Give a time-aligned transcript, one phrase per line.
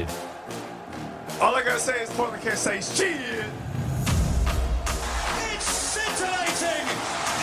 [0.00, 1.40] doth give.
[1.42, 3.44] All I gotta say is Portland can't say shit.
[5.52, 6.86] It's scintillating!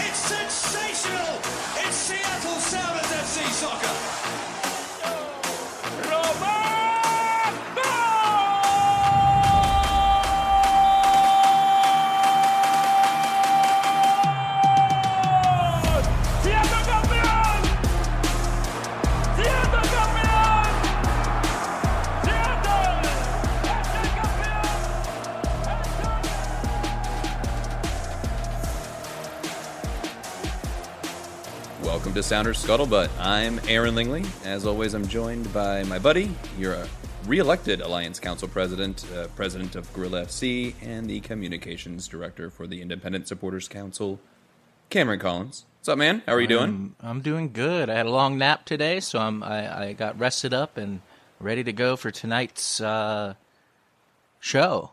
[0.06, 1.40] It's sensational!
[1.76, 4.41] It's Seattle Sounders FC Soccer!
[32.32, 33.10] Sounders Scuttlebutt.
[33.20, 34.24] I'm Aaron Lingley.
[34.46, 36.88] As always, I'm joined by my buddy, your uh,
[37.26, 42.82] re-elected Alliance Council President, uh, President of Gorilla FC, and the Communications Director for the
[42.82, 44.18] Independent Supporters Council,
[44.90, 45.66] Cameron Collins.
[45.80, 46.24] What's up, man?
[46.26, 46.70] How are you doing?
[46.70, 47.90] I'm, I'm doing good.
[47.90, 51.02] I had a long nap today, so I'm I, I got rested up and
[51.38, 53.34] ready to go for tonight's uh,
[54.40, 54.92] show.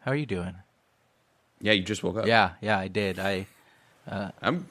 [0.00, 0.56] How are you doing?
[1.62, 2.26] Yeah, you just woke up.
[2.26, 3.18] Yeah, yeah, I did.
[3.18, 3.46] I
[4.06, 4.68] I'm.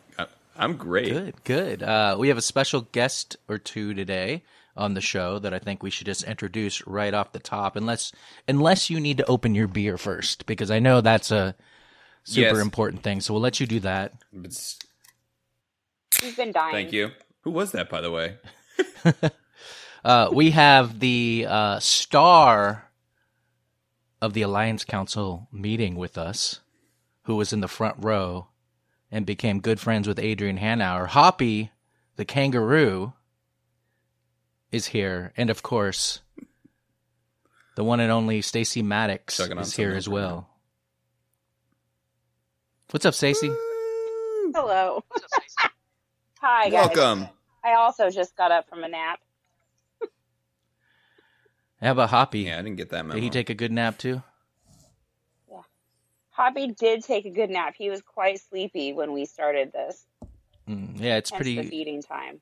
[0.55, 1.09] I- I'm great.
[1.11, 1.83] good, good.
[1.83, 4.43] Uh, we have a special guest or two today
[4.75, 8.11] on the show that I think we should just introduce right off the top, unless
[8.47, 11.55] unless you need to open your beer first, because I know that's a
[12.23, 12.61] super Yes.
[12.61, 13.21] important thing.
[13.21, 14.13] So we'll let you do that.
[14.33, 14.79] It's-
[16.21, 16.73] He's been dying.
[16.73, 17.11] Thank you.
[17.41, 18.37] Who was that, by the way?
[20.05, 22.89] Uh, we have the uh, star
[24.21, 26.59] of the Alliance Council meeting with us,
[27.21, 28.47] who was in the front row
[29.13, 31.07] and became good friends with Adrian Hanauer.
[31.07, 31.71] Hoppy,
[32.15, 33.13] the kangaroo,
[34.71, 36.21] is here, and of course,
[37.75, 40.49] the one and only Stacy Maddux Chugging is here as right well.
[42.89, 43.49] What's up, Stacy?
[44.55, 45.03] Hello.
[46.41, 46.89] Hi, guys.
[46.95, 47.29] Welcome.
[47.63, 49.19] I also just got up from a nap.
[51.81, 52.39] How about Hoppy?
[52.39, 53.13] Yeah, I didn't get that memo.
[53.13, 54.23] Did he take a good nap too?
[56.33, 57.75] Hoppy did take a good nap.
[57.77, 60.05] He was quite sleepy when we started this.
[60.67, 61.69] Mm, yeah, it's Hence pretty.
[61.69, 62.41] feeding time.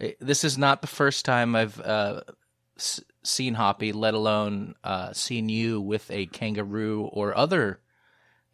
[0.00, 2.22] Uh, this is not the first time I've uh,
[2.78, 7.80] s- seen Hoppy, let alone uh, seen you with a kangaroo or other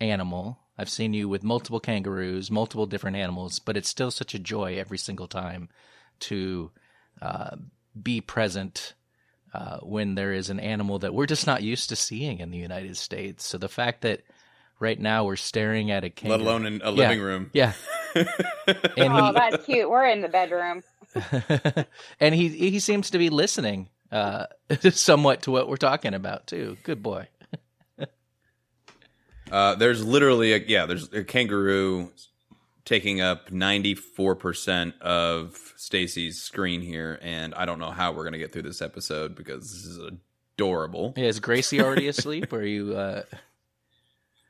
[0.01, 0.61] animal.
[0.77, 4.77] I've seen you with multiple kangaroos, multiple different animals, but it's still such a joy
[4.79, 5.69] every single time
[6.21, 6.71] to
[7.21, 7.57] uh,
[8.01, 8.95] be present
[9.53, 12.59] uh, when there is an animal that we're just not used to seeing in the
[12.59, 13.45] United States.
[13.45, 14.23] So the fact that
[14.81, 16.39] right now we're staring at a kangaroo.
[16.39, 16.91] Let alone in a Yeah.
[16.91, 17.51] living room.
[17.53, 17.73] yeah,
[18.15, 18.27] and
[19.13, 19.89] oh, he, that's cute.
[19.91, 20.83] We're in the bedroom.
[22.21, 24.47] and he he seems to be listening uh,
[24.91, 26.77] somewhat to what we're talking about too.
[26.85, 27.29] Good boy.
[29.51, 30.85] Uh, there's literally a yeah.
[30.87, 32.11] There's a kangaroo
[32.85, 38.39] taking up 94 percent of Stacy's screen here, and I don't know how we're gonna
[38.39, 39.99] get through this episode because this is
[40.57, 41.15] adorable.
[41.17, 42.53] Yeah, is Gracie already asleep?
[42.53, 42.95] Or are you?
[42.95, 43.23] Uh,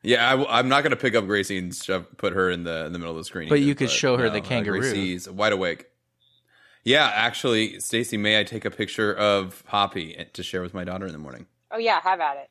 [0.02, 2.92] Yeah, I, am not gonna pick up Gracie and shove, put her in the in
[2.92, 3.48] the middle of the screen.
[3.48, 4.80] But either, you could show her the uh, kangaroo.
[4.80, 5.86] Gracie's wide awake.
[6.84, 11.06] Yeah, actually, Stacy, may I take a picture of Hoppy to share with my daughter
[11.06, 11.46] in the morning?
[11.70, 12.50] Oh yeah, have at it.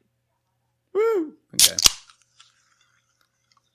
[0.94, 1.34] Woo!
[1.56, 1.78] Okay.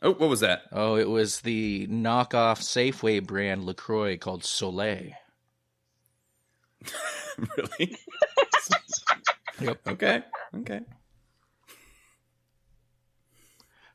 [0.03, 0.63] Oh, what was that?
[0.73, 5.13] oh, it was the knockoff Safeway brand Lacroix called Soleil.
[7.57, 7.97] really?
[9.61, 9.89] Yep.
[9.89, 10.23] Okay.
[10.57, 10.81] Okay.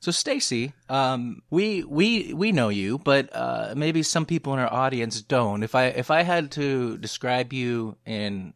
[0.07, 4.71] So Stacy, um, we we we know you, but uh, maybe some people in our
[4.71, 5.63] audience don't.
[5.63, 8.53] If I if I had to describe you in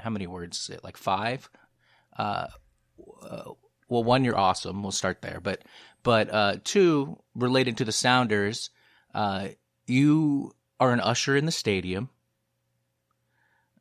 [0.00, 0.68] how many words?
[0.82, 1.48] Like five.
[2.18, 2.48] Uh,
[3.22, 3.44] uh,
[3.88, 4.82] well, one, you're awesome.
[4.82, 5.38] We'll start there.
[5.40, 5.62] But
[6.02, 8.70] but uh, two, related to the Sounders,
[9.14, 9.50] uh,
[9.86, 12.08] you are an usher in the stadium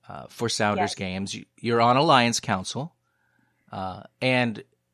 [0.08, 0.96] uh, for Sounders Yes.
[0.96, 1.34] games.
[1.34, 2.94] You- You're on Alliance Council,
[3.72, 4.04] uh,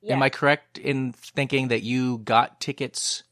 [0.03, 3.23] and Am I correct in thinking that you got tickets?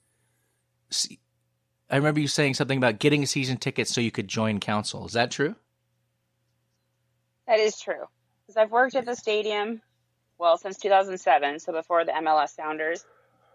[1.89, 5.05] I remember you saying something about getting a season ticket so you could join council.
[5.05, 5.55] Is that true?
[7.47, 8.05] That is true.
[8.41, 9.81] Because I've worked at the stadium,
[10.37, 13.05] well, since 2007, so before the MLS Sounders.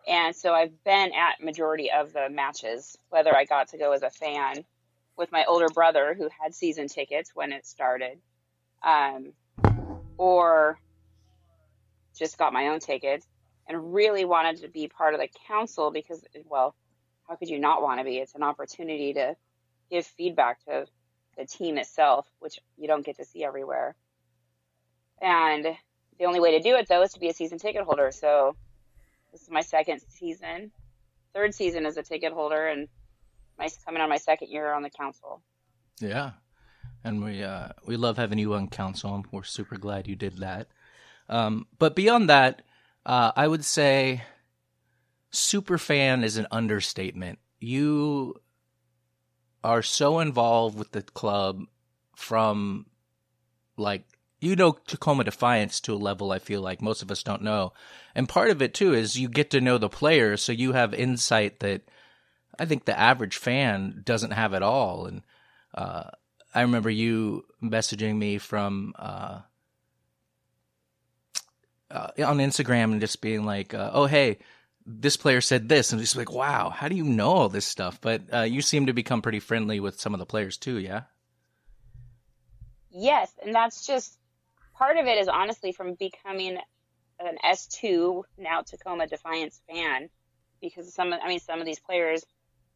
[0.07, 4.03] And so I've been at majority of the matches, whether I got to go as
[4.03, 4.65] a fan
[5.17, 8.19] with my older brother who had season tickets when it started,
[8.83, 9.33] um,
[10.19, 10.79] or
[12.19, 13.27] just got my own tickets
[13.69, 16.75] and really wanted to be part of the council because, well,
[17.29, 18.19] how could you not want to be?
[18.19, 19.37] It's an opportunity to
[19.91, 20.87] give feedback to
[21.37, 23.95] the team itself, which you don't get to see everywhere.
[25.21, 25.67] And
[26.19, 28.11] the only way to do it though is to be a season ticket holder.
[28.11, 28.57] So
[29.33, 30.71] this is my second season,
[31.35, 32.89] third season as a ticket holder, and
[33.59, 35.43] my coming on my second year on the council.
[36.01, 36.33] Yeah.
[37.05, 39.15] and we uh, we love having you on council.
[39.15, 40.69] And we're super glad you did that.
[41.29, 42.63] Um, but beyond that,
[43.05, 44.23] uh, I would say
[45.31, 47.39] super fan is an understatement.
[47.61, 48.41] You
[49.65, 51.63] are so involved with the club
[52.15, 52.87] from
[53.77, 54.05] like
[54.41, 57.73] you know Tacoma Defiance to a level I feel like most of us don't know.
[58.15, 60.95] And part of it too is you get to know the players so you have
[60.95, 61.83] insight that
[62.59, 65.07] I think the average fan doesn't have at all.
[65.07, 65.23] And
[65.75, 66.11] uh,
[66.55, 69.41] I remember you messaging me from uh,
[71.91, 74.39] uh, on Instagram and just being like, uh, "Oh, hey,
[74.85, 78.01] this player said this," and just like, "Wow, how do you know all this stuff?"
[78.01, 81.03] But uh, you seem to become pretty friendly with some of the players too, yeah.
[82.91, 84.19] Yes, and that's just
[84.75, 86.59] part of it is honestly from becoming
[87.21, 90.09] an S2 now Tacoma Defiance fan
[90.61, 92.25] because some of, I mean some of these players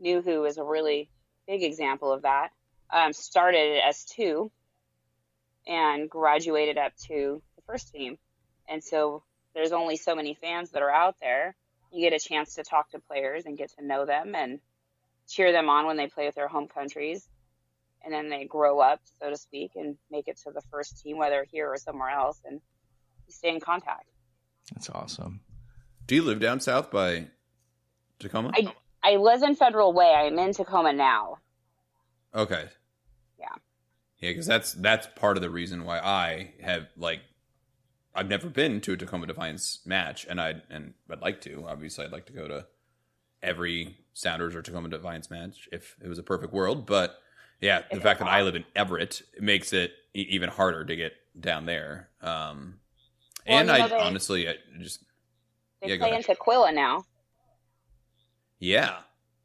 [0.03, 1.11] Nouhou is a really
[1.47, 2.51] big example of that.
[2.91, 4.51] Um, started at S2
[5.67, 8.19] and graduated up to the first team.
[8.71, 9.25] And so
[9.55, 11.57] there's only so many fans that are out there.
[11.93, 14.61] You get a chance to talk to players and get to know them and
[15.29, 17.29] cheer them on when they play with their home countries.
[18.05, 21.19] And then they grow up, so to speak, and make it to the first team,
[21.19, 22.61] whether here or somewhere else, and
[23.27, 24.09] you stay in contact.
[24.73, 25.41] That's awesome.
[26.07, 27.27] Do you live down south by
[28.19, 28.53] Tacoma?
[28.55, 28.73] I
[29.03, 30.13] I live in Federal Way.
[30.15, 31.39] I'm in Tacoma now.
[32.35, 32.69] Okay.
[33.39, 33.47] Yeah.
[34.19, 37.21] Yeah, because that's that's part of the reason why I have like
[38.15, 41.67] I've never been to a Tacoma Defiance match, and I and I'd like to.
[41.69, 42.67] Obviously, I'd like to go to
[43.43, 46.87] every Sounders or Tacoma Defiance match if it was a perfect world.
[46.87, 47.17] But
[47.61, 50.97] yeah, the If fact that I live in Everett makes it e- even harder to
[50.97, 52.09] get down there.
[52.21, 52.81] Um,
[53.49, 55.05] Well, and you know, I they- honestly I just
[55.81, 56.23] They Yeah, go play in.
[56.23, 57.05] Tukwila now.
[58.59, 58.99] yeah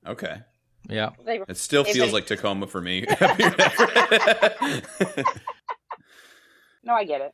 [0.08, 0.42] okay.
[0.90, 1.12] Yeah.
[1.26, 3.06] They, It still feels been- like Tacoma for me.
[6.84, 7.34] no, I get it.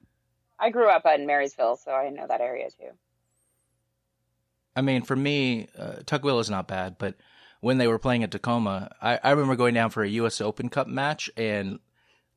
[0.62, 2.92] I grew up in Marysville, so I know that area too.
[4.76, 7.16] I mean, for me, uh, Tukwila is not bad, but
[7.60, 10.40] when they were playing at Tacoma, I, I remember going down for a U.S.
[10.40, 11.80] Open Cup match and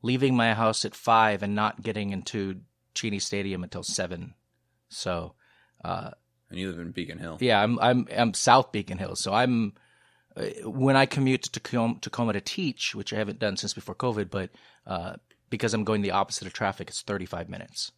[0.01, 2.61] leaving my house at five and not getting into
[2.95, 4.33] Cheney Stadium until seven.
[4.89, 5.35] So,
[5.83, 6.11] uh,
[6.49, 7.37] and you live in Beacon Hill.
[7.41, 9.73] yeah, I'm I'm I'm South Beacon Hill, so I'm
[10.35, 13.95] uh, when I commute to Tacoma, Tacoma to teach, which I haven't done since before
[13.95, 14.49] COVID, but
[14.85, 15.15] uh,
[15.49, 17.91] because I'm going the opposite of traffic, it's 35 minutes.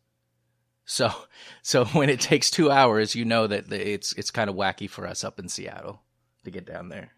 [0.87, 1.11] So,
[1.61, 5.05] so when it takes two hours, you know that it's it's kind of wacky for
[5.05, 6.01] us up in Seattle
[6.43, 7.11] to get down there.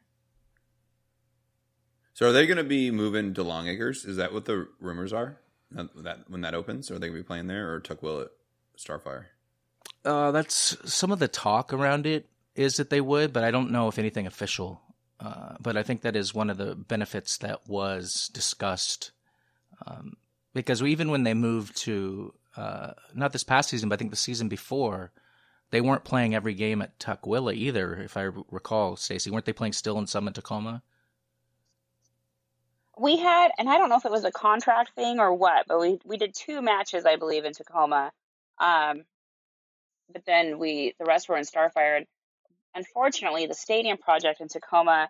[2.14, 4.06] So are they going to be moving to Longacres?
[4.06, 5.38] Is that what the rumors are?
[5.72, 8.32] That, when that opens, are they going to be playing there or Tukwila at
[8.78, 9.26] Starfire?
[10.04, 13.72] Uh, that's some of the talk around it is that they would, but I don't
[13.72, 14.82] know if anything official.
[15.20, 19.12] Uh, but I think that is one of the benefits that was discussed.
[19.86, 20.18] Um,
[20.54, 24.18] because even when they moved to, uh, not this past season, but I think the
[24.18, 25.12] season before,
[25.72, 29.32] they weren't playing every game at Tukwila either, if I recall, Stacy.
[29.32, 30.82] Weren't they playing still in some in Tacoma?
[32.98, 35.80] We had, and I don't know if it was a contract thing or what, but
[35.80, 38.12] we we did two matches, I believe, in Tacoma.
[38.58, 39.04] Um,
[40.12, 41.98] but then we the rest were in Starfire.
[41.98, 42.06] And
[42.76, 45.10] unfortunately, the stadium project in Tacoma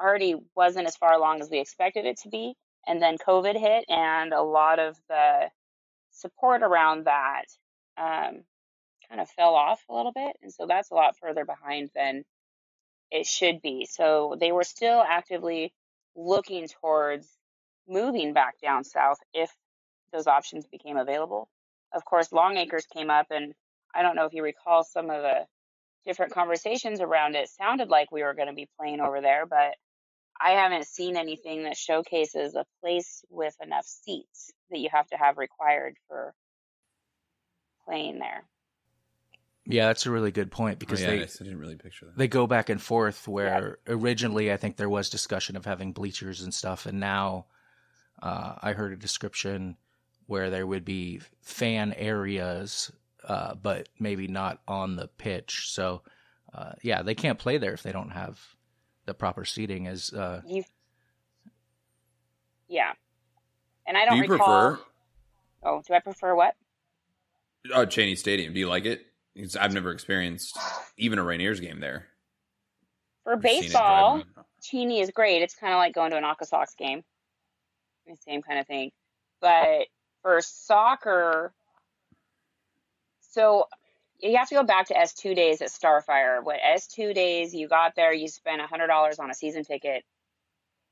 [0.00, 2.56] already wasn't as far along as we expected it to be,
[2.88, 5.48] and then COVID hit, and a lot of the
[6.16, 7.44] support around that
[7.96, 8.42] um,
[9.08, 12.24] kind of fell off a little bit, and so that's a lot further behind than
[13.10, 13.86] it should be.
[13.90, 15.72] So they were still actively
[16.16, 17.28] looking towards
[17.88, 19.50] moving back down south if
[20.12, 21.48] those options became available.
[21.92, 23.54] Of course, Longacres came up, and
[23.94, 25.46] I don't know if you recall some of the
[26.04, 27.48] different conversations around it.
[27.48, 29.74] Sounded like we were going to be playing over there, but
[30.40, 35.16] I haven't seen anything that showcases a place with enough seats that you have to
[35.16, 36.34] have required for
[37.86, 38.44] playing there.
[39.68, 41.76] Yeah, that's a really good point Oh, because yeah, they I s- I didn't really
[41.76, 42.16] picture that.
[42.16, 46.42] they go back and forth where originally I think there was discussion of having bleachers
[46.42, 47.46] and stuff and now
[48.22, 49.76] uh, I heard a description
[50.26, 52.92] where there would be fan areas
[53.24, 56.02] uh, but maybe not on the pitch so
[56.54, 58.40] uh, yeah they can't play there if they don't have
[59.06, 60.12] the proper seating is.
[60.12, 60.64] uh, You,
[62.68, 62.92] yeah,
[63.86, 64.46] and I don't don't you recall.
[64.70, 64.82] prefer
[65.62, 66.54] Oh, do I prefer what?
[67.72, 68.52] oh, Cheney Stadium?
[68.52, 69.06] Do you like it?
[69.36, 70.56] 'Cause I've never experienced
[70.96, 72.08] even a Rainiers game there.
[73.24, 74.22] For I've baseball,
[74.62, 75.42] Cheney is great.
[75.42, 77.04] It's kind of like going to an Aqua Sox game,
[78.06, 78.92] the same kind of thing.
[79.40, 79.88] But
[80.22, 81.52] for soccer,
[83.20, 83.68] so
[84.20, 86.42] you have to go back to S2 days at Starfire.
[86.42, 90.04] What S2 days you got there, you spent $100 on a season ticket,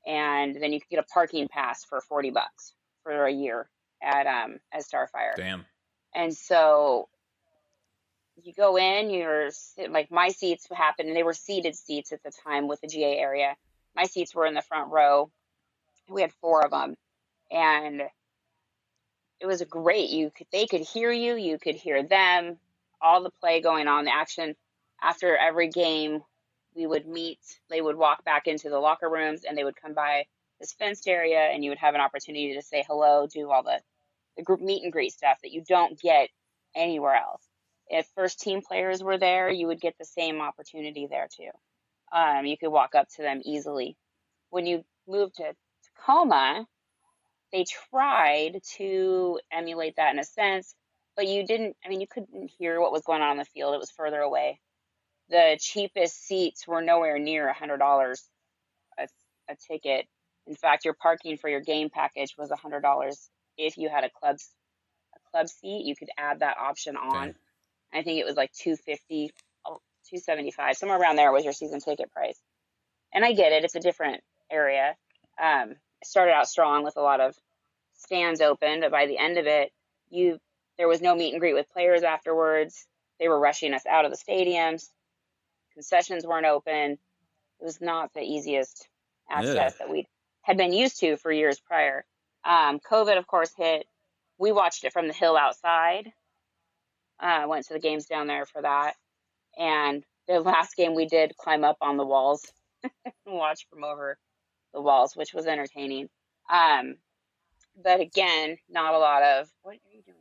[0.05, 3.67] and then you could get a parking pass for 40 bucks for a year
[4.01, 5.35] at um at Starfire.
[5.35, 5.65] Damn.
[6.13, 7.09] And so
[8.43, 9.49] you go in, you're
[9.89, 13.17] like my seats happened, and they were seated seats at the time with the GA
[13.17, 13.55] area.
[13.95, 15.31] My seats were in the front row.
[16.09, 16.95] We had four of them,
[17.51, 18.01] and
[19.39, 20.09] it was great.
[20.09, 22.57] You could they could hear you, you could hear them,
[23.01, 24.55] all the play going on, the action.
[25.01, 26.21] After every game,
[26.75, 27.39] we would meet.
[27.69, 30.25] They would walk back into the locker rooms, and they would come by
[30.59, 33.79] this fenced area, and you would have an opportunity to say hello, do all the
[34.37, 36.29] the group meet and greet stuff that you don't get
[36.75, 37.41] anywhere else.
[37.87, 41.51] If first team players were there, you would get the same opportunity there too.
[42.11, 43.95] Um, you could walk up to them easily.
[44.49, 45.53] When you moved to
[45.97, 46.65] Tacoma,
[47.51, 50.75] they tried to emulate that in a sense,
[51.15, 51.75] but you didn't.
[51.85, 53.73] I mean, you couldn't hear what was going on in the field.
[53.73, 54.59] It was further away.
[55.29, 58.23] The cheapest seats were nowhere near a hundred dollars
[58.97, 59.07] a
[59.49, 60.07] a ticket.
[60.47, 64.03] In fact, your parking for your game package was a hundred dollars if you had
[64.03, 64.37] a club
[65.15, 65.85] a club seat.
[65.85, 67.27] You could add that option on.
[67.27, 67.35] Dang.
[67.93, 69.31] I think it was like 250,
[69.65, 69.79] oh,
[70.09, 72.37] 275, somewhere around there was your season ticket price.
[73.13, 74.95] And I get it; it's a different area.
[75.41, 77.35] Um, started out strong with a lot of
[77.93, 79.71] stands open, but by the end of it,
[80.09, 80.39] you
[80.77, 82.85] there was no meet and greet with players afterwards.
[83.19, 84.89] They were rushing us out of the stadiums.
[85.73, 86.91] Concessions weren't open.
[86.91, 88.87] It was not the easiest
[89.29, 90.07] access that we
[90.41, 92.05] had been used to for years prior.
[92.43, 93.87] Um, COVID, of course, hit.
[94.37, 96.11] We watched it from the hill outside.
[97.19, 98.95] Uh, went to the games down there for that.
[99.57, 102.45] And the last game we did climb up on the walls
[102.83, 102.91] and
[103.25, 104.17] watch from over
[104.73, 106.09] the walls, which was entertaining.
[106.51, 106.95] Um,
[107.81, 110.17] but again, not a lot of what are you doing?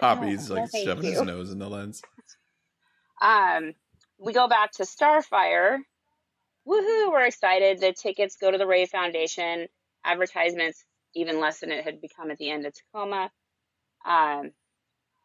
[0.00, 2.02] Hoppy's No, like no, shoving his nose in the lens.
[3.20, 3.74] Um,
[4.18, 5.78] we go back to Starfire.
[6.66, 7.10] Woohoo!
[7.10, 7.80] We're excited.
[7.80, 9.66] The tickets go to the RAVE Foundation.
[10.04, 13.30] Advertisements even less than it had become at the end of Tacoma.
[14.04, 14.50] Um,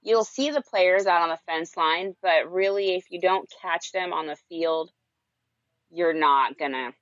[0.02, 3.92] you'll see the players out on the fence line, but really, if you don't catch
[3.92, 4.92] them on the field,
[5.90, 6.94] you're not gonna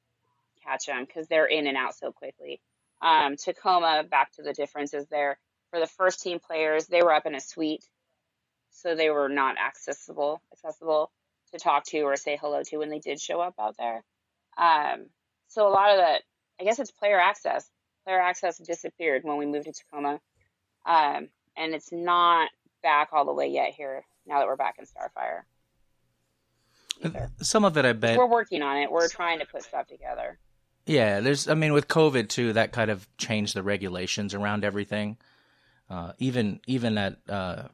[0.66, 2.62] catch them because they're in and out so quickly.
[3.02, 5.38] Um, Tacoma, back to the differences there.
[5.78, 7.86] For the first team players, they were up in a suite,
[8.72, 11.12] so they were not accessible accessible
[11.52, 14.04] to talk to or say hello to when they did show up out there.
[14.58, 15.06] Um,
[15.50, 16.24] so a lot of that,
[16.60, 17.70] I guess it's player access.
[18.06, 20.20] Player access disappeared when we moved to Tacoma,
[20.88, 22.50] um, and it's not
[22.82, 24.04] back all the way yet here.
[24.26, 25.42] Now that we're back in Starfire,
[27.06, 27.30] either.
[27.44, 28.18] Some of it, I bet.
[28.18, 28.92] we're working on it.
[28.92, 30.40] We're trying to put stuff together.
[30.88, 31.48] Yeah, there's.
[31.48, 35.18] I mean, with COVID too, that kind of changed the regulations around everything.
[35.90, 37.68] Uh, even even at uh,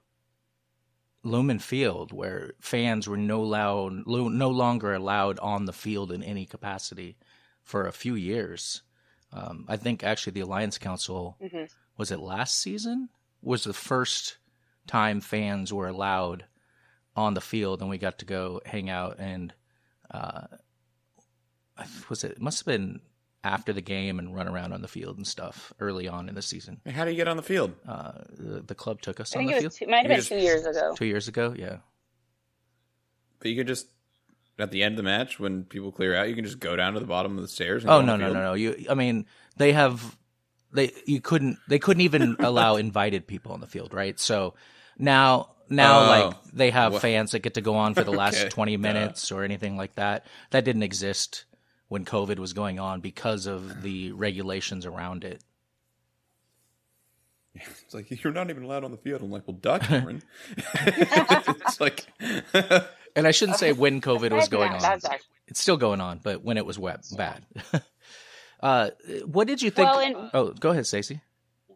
[1.24, 6.46] Lumen Field, where fans were no loud, no longer allowed on the field in any
[6.46, 7.18] capacity
[7.62, 8.82] for a few years.
[9.32, 11.72] Um, I think actually the Alliance Council Mhm.
[11.98, 13.10] was it last season
[13.42, 14.38] was the first
[14.86, 16.46] time fans were allowed
[17.16, 19.54] on the field, and we got to go hang out and
[20.12, 20.48] uh,
[22.10, 23.02] was it, it must have been
[23.44, 26.42] after the game and run around on the field and stuff early on in the
[26.42, 26.80] season.
[26.86, 27.74] Hey, How do you get on the field?
[27.88, 30.04] Uh, the, the club took us I on think the it field two, might have
[30.06, 30.96] You been just- two years ago.
[30.98, 31.54] two years ago.
[31.58, 31.78] Yeah,
[33.40, 33.88] But you could just
[34.60, 36.94] at the end of the match when people clear out, you can just go down
[36.94, 37.84] to the bottom of the stairs.
[37.84, 38.36] And Oh go on no the no field.
[38.36, 38.54] no no!
[38.54, 39.26] You, I mean,
[39.58, 40.18] they have
[40.72, 44.18] they you couldn't they couldn't even allow invited people on the field, right?
[44.20, 44.54] So
[44.98, 46.06] now now Oh.
[46.28, 48.50] like they have Wha- fans that get to go on for the last Okay.
[48.50, 48.82] twenty Duh.
[48.82, 50.26] minutes or anything like that.
[50.52, 51.46] That didn't exist
[51.94, 55.44] when COVID was going on because of the regulations around it.
[57.54, 59.22] It's like you're not even allowed on the field.
[59.22, 60.24] I'm like, well, duh, Cameron.
[60.58, 62.08] it's like,
[63.16, 65.00] And I shouldn't say when COVID was going on.
[65.48, 67.46] It's still going on, but when it was wet, bad.
[68.60, 68.90] uh,
[69.26, 69.88] what did you think?
[69.88, 71.22] Well, and- oh, go ahead, Stacey.
[71.70, 71.76] yeah.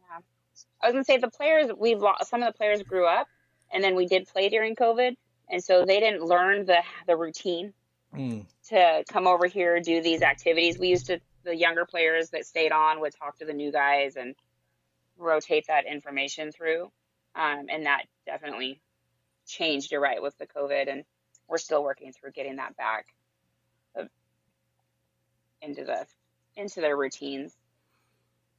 [0.81, 2.27] I was gonna say the players we've lost.
[2.27, 3.27] Some of the players grew up,
[3.71, 5.15] and then we did play during COVID,
[5.47, 7.73] and so they didn't learn the the routine
[8.17, 8.45] Mm.
[8.69, 10.77] to come over here do these activities.
[10.79, 14.15] We used to the younger players that stayed on would talk to the new guys
[14.15, 14.35] and
[15.17, 16.91] rotate that information through,
[17.35, 18.81] um, and that definitely
[19.47, 19.91] changed.
[19.91, 21.03] You're right with the COVID, and
[21.47, 23.07] we're still working through getting that back
[25.61, 26.05] into the
[26.55, 27.55] into their routines.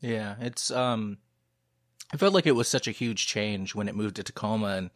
[0.01, 1.19] Yeah, it's um
[2.13, 4.91] I felt like it was such a huge change when it moved to Tacoma and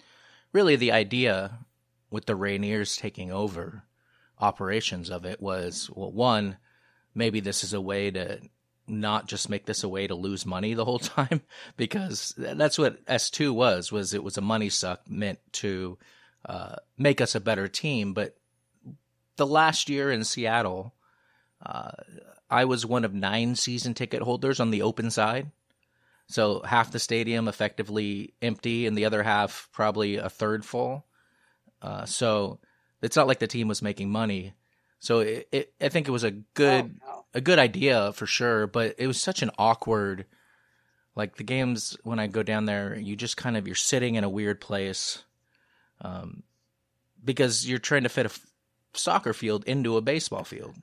[0.52, 1.58] really the idea
[2.10, 3.84] with the Rainiers taking over
[4.40, 6.56] operations of it was well one
[7.14, 8.40] maybe this is a way to
[8.88, 11.42] not just make this a way to lose money the whole time
[11.76, 15.98] because that's what S2 was was it was a money suck meant to
[16.44, 18.36] uh, make us a better team but
[19.36, 20.92] the last year in Seattle
[21.64, 21.92] uh,
[22.52, 25.50] I was one of nine season ticket holders on the open side.
[26.26, 31.06] So half the stadium effectively empty, and the other half probably a third full.
[31.80, 32.58] Uh, so
[33.02, 34.54] it's not like the team was making money.
[35.00, 37.24] So it, it, I think it was a good Oh, no.
[37.34, 40.26] a good idea for sure, but it was such an awkward
[41.14, 44.24] like the games when I go down there, you just kind of you're sitting in
[44.24, 45.22] a weird place.
[46.00, 46.42] Um
[47.24, 48.46] because you're trying to fit a f-
[48.94, 50.74] soccer field into a baseball field.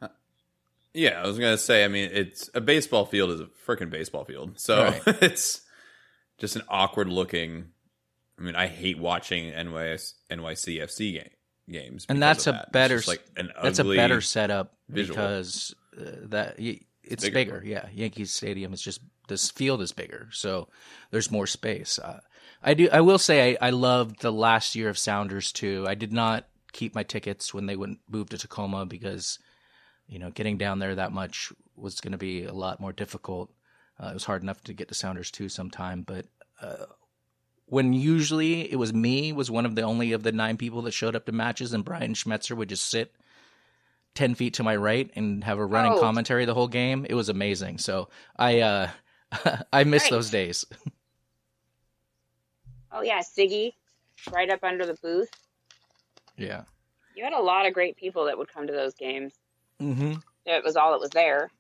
[0.94, 1.84] Yeah, I was gonna say.
[1.86, 5.02] I mean, it's a baseball field is a freaking baseball field, so Right.
[5.22, 5.62] it's
[6.40, 7.70] just an awkward looking.
[8.38, 11.30] I mean, I hate watching NYS NYCFC game,
[11.72, 12.72] games, And that's a that.
[12.72, 15.16] Better like an That's a better setup visual.
[15.16, 17.34] because uh, that it's bigger.
[17.34, 17.62] bigger.
[17.66, 20.68] Yeah, Yankees Stadium is just this field is bigger, so
[21.12, 22.00] there's more space.
[22.00, 22.20] Uh,
[22.64, 22.90] I do.
[22.92, 25.86] I will say I, I loved the last year of Sounders too.
[25.88, 29.40] I did not keep my tickets when they went moved to Tacoma because
[30.08, 33.52] you know getting down there that much was going to be a lot more difficult.
[34.02, 36.26] Uh, it was hard enough to get to Sounders too sometime, but
[36.62, 36.86] uh,
[37.70, 40.92] when usually it was me was one of the only of the nine people that
[40.92, 43.14] showed up to matches, and Brian Schmetzer would just sit
[44.16, 46.00] ten feet to my right and have a running Oh.
[46.00, 47.06] commentary the whole game.
[47.10, 47.78] It was amazing.
[47.78, 48.90] So I uh,
[49.74, 50.12] I miss Right.
[50.12, 50.66] those days.
[52.92, 53.74] Oh yeah, Sigi,
[54.32, 55.30] right up under the booth.
[56.38, 56.64] yeah.
[57.16, 59.34] You had a lot of great people that would come to those games.
[59.82, 60.14] Mm-hmm.
[60.46, 61.52] It was all that was there,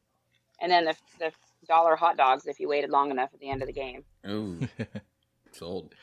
[0.61, 1.31] and then the the
[1.67, 4.03] dollar hot dogs if you waited long enough at the end of the game.
[4.27, 4.57] Ooh,
[5.55, 5.93] sold.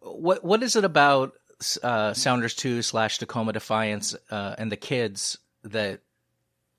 [0.00, 1.34] What what is it about
[1.82, 6.00] uh, Sounders two slash Tacoma Defiance uh, and the kids that?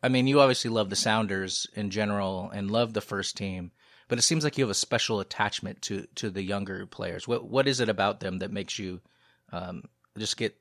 [0.04, 3.72] I mean, you obviously love the Sounders in general and love the first team,
[4.08, 7.27] but it seems like you have a special attachment to to the younger players.
[7.27, 9.01] What what is it about them that makes you
[9.51, 9.84] um,
[10.18, 10.55] just get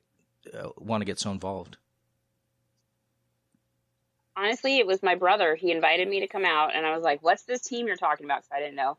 [0.53, 1.77] uh, want to get so involved?
[4.35, 5.55] Honestly, it was my brother.
[5.55, 8.25] He invited me to come out, and I was like, "What's this team you're talking
[8.25, 8.97] about?" Because I didn't know.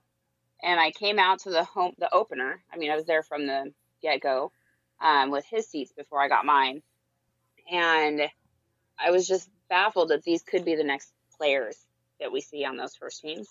[0.63, 2.63] And I came out to the home, the opener.
[2.73, 4.53] I mean, I was there from the get go,
[5.01, 6.83] um, with his seats before I got mine,
[7.71, 8.23] and
[8.99, 11.77] I was just baffled that these could be the next players
[12.21, 13.49] that we see on those first teams.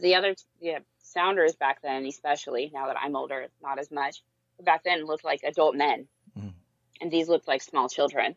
[0.00, 4.22] the other, yeah, Sounders back then, especially now that I'm older, not as much.
[4.56, 6.54] But back then, looked like adult men, Mhm.
[7.02, 8.34] and these looked like small children.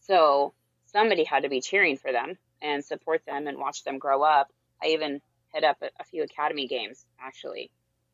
[0.00, 0.54] So
[0.86, 4.50] somebody had to be cheering for them and support them and watch them grow up.
[4.82, 5.20] I even
[5.54, 7.70] hit up a, a few academy games actually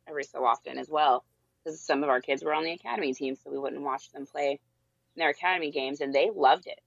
[0.07, 1.25] every so often as well
[1.63, 4.25] because some of our kids were on the academy team, so we wouldn't watch them
[4.25, 6.79] play in their academy games, and they loved it.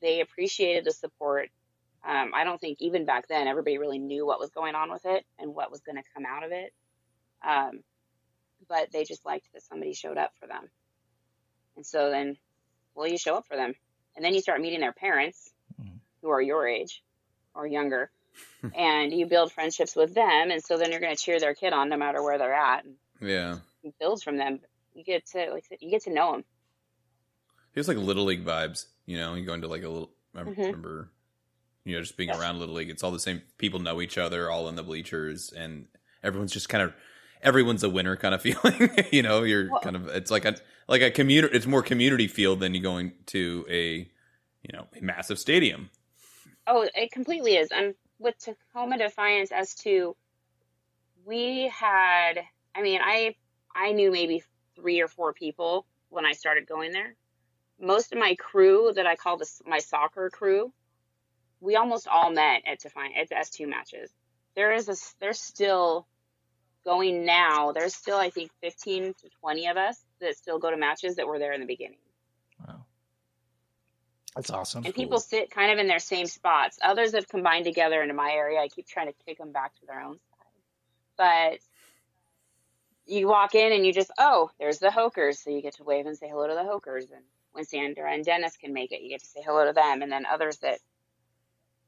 [0.00, 1.50] They appreciated the support.
[2.04, 5.04] Um, I don't think even back then everybody really knew what was going on with
[5.04, 6.72] it and what was going to come out of it.
[7.46, 7.80] Um,
[8.68, 10.68] but they just liked that somebody showed up for them.
[11.76, 12.36] And so then,
[12.94, 13.74] well, you show up for them.
[14.16, 16.00] And then you start meeting their parents Mhm.
[16.20, 17.02] who are your age
[17.54, 18.10] or younger.
[18.76, 20.50] and you build friendships with them.
[20.50, 22.84] And so then you're going to cheer their kid on no matter where they're at
[23.20, 24.60] Yeah, you build from them.
[24.94, 26.44] You get to, like, you get to know them.
[27.74, 28.86] it's like little league vibes.
[29.06, 30.10] You know, you go into like a little.
[30.34, 30.56] I Mhm.
[30.56, 31.10] remember,
[31.84, 32.90] you know, just being around little league.
[32.90, 33.42] It's all the same.
[33.58, 35.88] People know each other, all in the bleachers, and
[36.22, 36.94] everyone's just kind of
[37.42, 38.90] everyone's a winner kind of feeling.
[39.10, 40.56] you know, you're Well- kind of it's like a
[40.88, 41.56] like a community.
[41.56, 43.96] It's more community field than you going to a
[44.62, 45.90] you know a massive stadium.
[46.66, 47.70] Oh, it completely is.
[47.72, 50.16] And with Tacoma Defiance as to
[51.24, 52.34] we had
[52.74, 53.34] I mean, I
[53.74, 54.42] I knew maybe
[54.76, 57.14] three or four people when I started going there.
[57.80, 60.72] Most of my crew that I call this my soccer crew,
[61.60, 64.10] we almost all met at Defiance at the S two matches.
[64.54, 66.06] There is a there's still
[66.84, 67.72] going now.
[67.72, 71.26] There's still I think 15 to 20 of us that still go to matches that
[71.26, 71.98] were there in the beginning.
[74.34, 74.84] That's awesome.
[74.84, 76.78] and people sit kind of in their same spots.
[76.82, 78.60] Others have combined together into my area.
[78.60, 80.48] I keep trying to kick them back to their own side.
[81.18, 81.58] But
[83.06, 85.38] you walk in and you just, oh, there's the Hokers.
[85.38, 87.10] So you get to wave and say hello to the Hokers.
[87.10, 90.00] And when Sandra and Dennis can make it, you get to say hello to them.
[90.00, 90.78] And then others that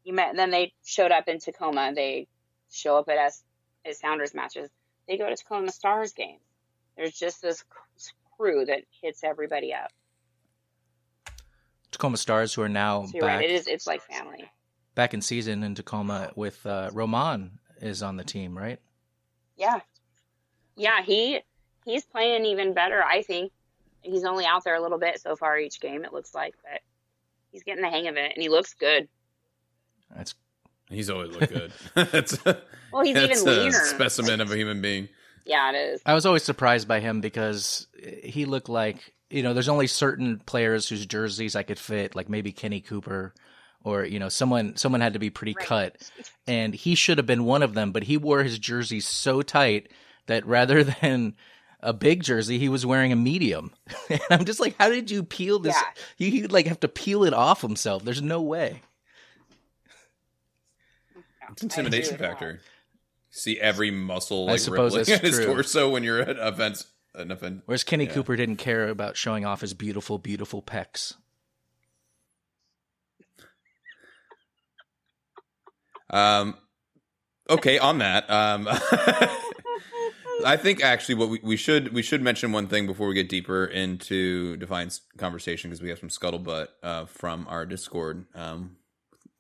[0.05, 1.93] you met, and then they showed up in Tacoma.
[1.95, 2.29] They
[2.71, 3.43] show up at us
[3.87, 4.69] at Sounders matches.
[5.09, 6.43] They go to Tacoma Stars games.
[6.97, 7.65] There's just this
[8.37, 9.91] crew that hits everybody up.
[11.95, 13.51] Tacoma Stars, who are now So you're back right.
[13.51, 13.67] It is.
[13.67, 14.45] It's like family.
[14.95, 18.79] back in season in Tacoma with uh, Roman is on the team, right?
[19.57, 19.81] Yeah.
[20.77, 21.41] Yeah, he
[21.85, 23.53] he's playing even better, I think.
[24.03, 26.81] He's only out there a little bit so far each game, it looks like, but
[27.51, 29.09] he's getting the hang of it and he looks good.
[30.15, 30.35] That's
[30.91, 31.73] He's always looked good.
[31.95, 32.45] that's
[32.93, 33.73] Well, he's that's even a leaner.
[33.73, 35.09] specimen of a human being.
[35.47, 36.03] Yeah, it is.
[36.07, 37.87] I was always surprised by him because
[38.23, 39.53] he looked like you know.
[39.55, 43.35] There's only certain players whose jerseys I could fit, like maybe Kenny Cooper
[43.83, 45.67] or you know someone someone had to be pretty Right.
[45.67, 46.11] cut,
[46.47, 47.93] and he should have been one of them.
[47.93, 49.91] But he wore his jersey so tight
[50.27, 51.35] that rather than
[51.81, 53.71] a big jersey, he was wearing a medium.
[54.09, 55.77] and I'm just like, how did you peel this?
[55.77, 55.83] Yeah.
[56.27, 58.05] You he'd like have to peel it off himself.
[58.05, 58.81] There's no way.
[61.53, 62.61] It's intimidation I agree with factor.
[63.31, 65.47] See every muscle I like suppose rippling that's at his true.
[65.47, 66.87] torso when you're at offense.
[67.15, 67.63] An offense.
[67.67, 68.13] Whereas Kenny Yeah.
[68.13, 71.15] Cooper didn't care about showing off his beautiful, beautiful pecs.
[76.11, 76.57] Um,
[77.49, 78.69] okay, on that, um,
[80.45, 83.29] I think actually what we, we should we should mention one thing before we get
[83.29, 88.77] deeper into Defiance conversation because we have some scuttlebutt uh, from our Discord um,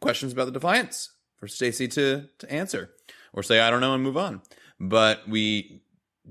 [0.01, 2.91] questions about the Defiance for Stacy to to answer
[3.33, 4.41] or say I don't know and move on.
[4.81, 5.83] But we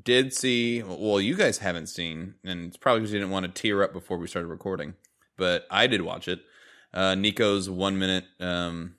[0.01, 3.61] did see well, you guys haven't seen, and it's probably because you didn't want to
[3.61, 4.95] tear up before we started recording.
[5.37, 6.41] But I did watch it.
[6.93, 8.95] Uh, Nico's one minute um,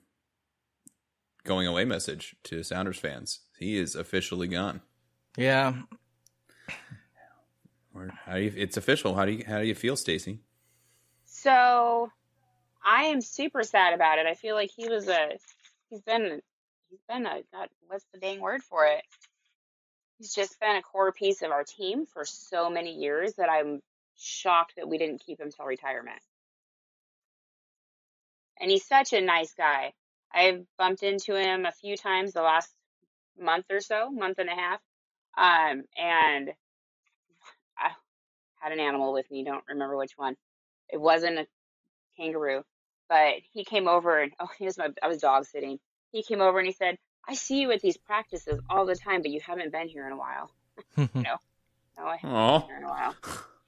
[1.43, 3.39] going away message to Sounders fans.
[3.57, 4.81] He is officially gone.
[5.37, 5.73] Yeah,
[7.93, 9.15] Or how do you, it's official.
[9.15, 10.39] How do you how do you feel, Stacy?
[11.25, 12.11] So
[12.83, 14.25] I am super sad about it.
[14.25, 15.29] I feel like he was a
[15.89, 16.41] he's been
[16.89, 19.03] he's been a God, what's the dang word for it?
[20.17, 23.81] He's just been a core piece of our team for so many years that I'm
[24.17, 26.21] shocked that we didn't keep him till retirement.
[28.59, 29.93] And he's such a nice guy.
[30.33, 32.69] I've bumped into him a few times the last
[33.39, 34.79] month or so, month and a half.
[35.37, 36.51] Um, and
[37.77, 37.91] I
[38.61, 40.35] had an animal with me, don't remember which one.
[40.89, 41.47] It wasn't a
[42.17, 42.63] kangaroo,
[43.09, 45.79] but he came over and oh, he was my I was dog sitting.
[46.11, 46.97] He came over and he said,
[47.27, 50.13] "I see you at these practices all the time, but you haven't been here in
[50.13, 50.51] a while."
[50.97, 51.37] No,
[51.97, 52.59] no, I haven't Aw.
[52.59, 53.15] been here in a while.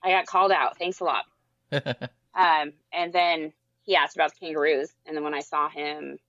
[0.04, 0.78] I got called out.
[0.78, 1.26] Thanks a lot.
[2.38, 6.20] Um, and then he asked about the kangaroos, and then when I saw him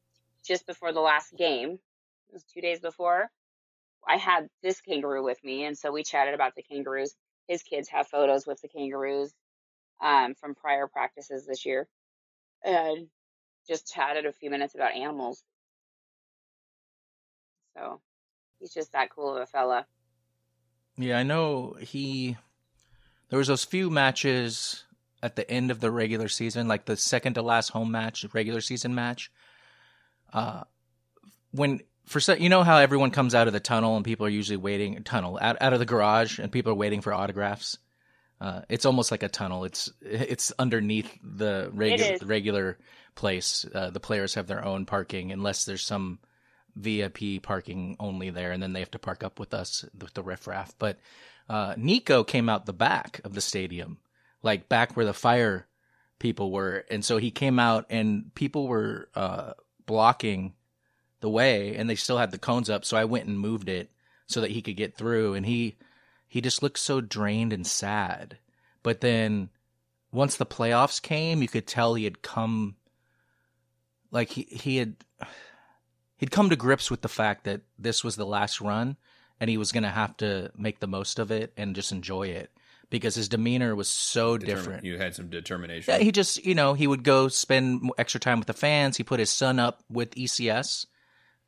[0.42, 3.30] just before the last game, it was two days before,
[4.06, 7.14] I had this kangaroo with me, and so we chatted about the kangaroos.
[7.46, 9.34] His kids have photos with the kangaroos
[10.00, 11.86] um, from prior practices this year,
[12.64, 13.08] and
[13.68, 15.42] just chatted a few minutes about animals.
[17.78, 18.00] So
[18.58, 19.86] he's just that cool of a fella.
[20.96, 22.36] Yeah, I know he.
[23.30, 24.84] There was those few matches
[25.22, 28.60] at the end of the regular season, like the second to last home match, regular
[28.60, 29.30] season match.
[30.32, 30.64] Uh,
[31.52, 34.30] when for se- you know how everyone comes out of the tunnel and people are
[34.30, 37.78] usually waiting tunnel out out of the garage and people are waiting for autographs.
[38.40, 39.64] Uh, it's almost like a tunnel.
[39.64, 42.78] It's it's underneath the regular regular
[43.14, 43.66] place.
[43.72, 46.18] Uh, the players have their own parking unless there's some
[46.78, 50.22] VIP parking only there, and then they have to park up with us with the
[50.22, 50.74] riffraff.
[50.78, 50.98] But
[51.48, 53.98] uh, Nico came out the back of the stadium,
[54.42, 55.66] like back where the fire
[56.18, 59.52] people were, and so he came out, and people were uh,
[59.86, 60.54] blocking
[61.20, 62.84] the way, and they still had the cones up.
[62.84, 63.90] So I went and moved it
[64.26, 65.76] so that he could get through, and he
[66.26, 68.38] he just looked so drained and sad.
[68.82, 69.50] But then
[70.12, 72.76] once the playoffs came, you could tell he had come
[74.10, 74.96] like he he had
[76.18, 78.96] he'd come to grips with the fact that this was the last run
[79.40, 82.28] and he was going to have to make the most of it and just enjoy
[82.28, 82.50] it
[82.90, 84.84] because his demeanor was so Determin- different.
[84.84, 85.94] You had some determination.
[85.94, 88.96] Yeah, he just, you know, he would go spend extra time with the fans.
[88.96, 90.86] He put his son up with ECS,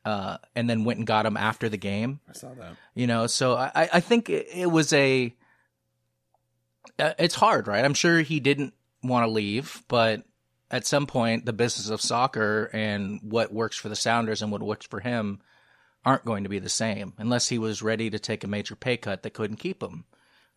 [0.05, 2.19] uh, and then went and got him after the game.
[2.29, 2.75] I saw that.
[2.95, 5.35] You know, so I, I- think it, it was a.
[6.99, 7.83] Uh, it's hard, right?
[7.83, 10.23] I'm sure he didn't want to leave, but
[10.71, 14.63] at some point, the business of soccer and what works for the Sounders and what
[14.63, 15.41] works for him
[16.05, 18.95] aren't going to be the same unless he was ready to take a major pay
[18.95, 20.05] cut that couldn't keep him.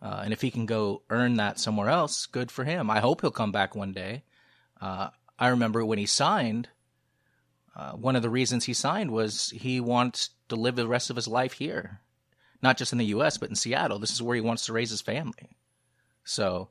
[0.01, 2.91] Uh, and if he can go earn that somewhere else, good for him.
[2.91, 4.23] I hope he'll come back one day.
[4.81, 6.69] Uh, I remember when he signed,
[7.75, 11.17] uh, one of the reasons he signed was he wants to live the rest of
[11.17, 12.01] his life here,
[12.63, 13.99] not just in the U.S., but in Seattle.
[13.99, 15.57] This is where he wants to raise his family.
[16.23, 16.69] So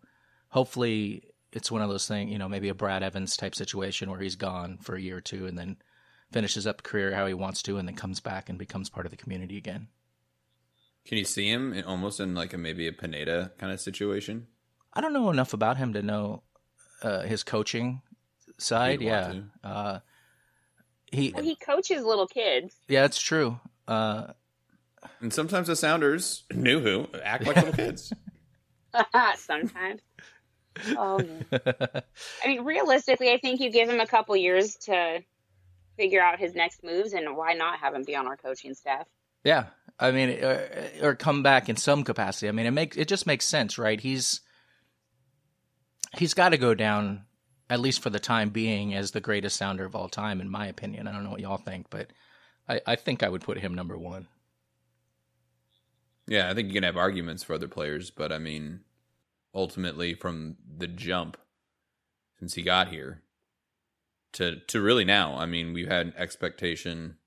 [0.50, 4.20] hopefully it's one of those things, you know, maybe a Brad Evans type situation where
[4.20, 5.78] he's gone for a year or two and then
[6.32, 9.12] finishes up career how he wants to and then comes back and becomes part of
[9.12, 9.88] the community again.
[11.06, 14.48] Can you see him in, almost in like a maybe a Pineda kind of situation?
[14.94, 16.44] I don't know enough about him to know
[17.02, 18.02] uh, his coaching
[18.58, 19.02] side.
[19.02, 19.34] You'd Yeah.
[19.64, 20.00] Uh,
[21.12, 22.76] he, Well, he coaches little kids.
[22.88, 23.60] yeah, it's true.
[23.88, 24.28] Uh,
[25.22, 28.14] And sometimes the Sounders Nouhou act like little kids.
[29.38, 30.02] Sometimes.
[30.98, 32.04] Oh, um, man.
[32.44, 35.22] I mean, realistically, I think you give him a couple years to
[35.98, 39.08] figure out his next moves, and why not have him be on our coaching staff?
[39.44, 39.66] Yeah,
[40.00, 40.70] I mean, or,
[41.02, 42.48] or come back in some capacity.
[42.48, 44.00] I mean, it makes it just makes sense, right?
[44.00, 44.42] He's
[46.18, 47.26] he's got to go down
[47.70, 50.68] at least for the time being, as the greatest sounder of all time, in my
[50.68, 51.08] opinion.
[51.08, 52.12] I don't know what y'all think, but
[52.68, 54.28] I, I think I would put him number one.
[56.28, 58.82] Yeah, I think you can have arguments for other players, but I mean,
[59.54, 61.38] ultimately, from the jump
[62.40, 63.22] since he got here
[64.34, 67.18] to to really now, I mean, we've had an expectation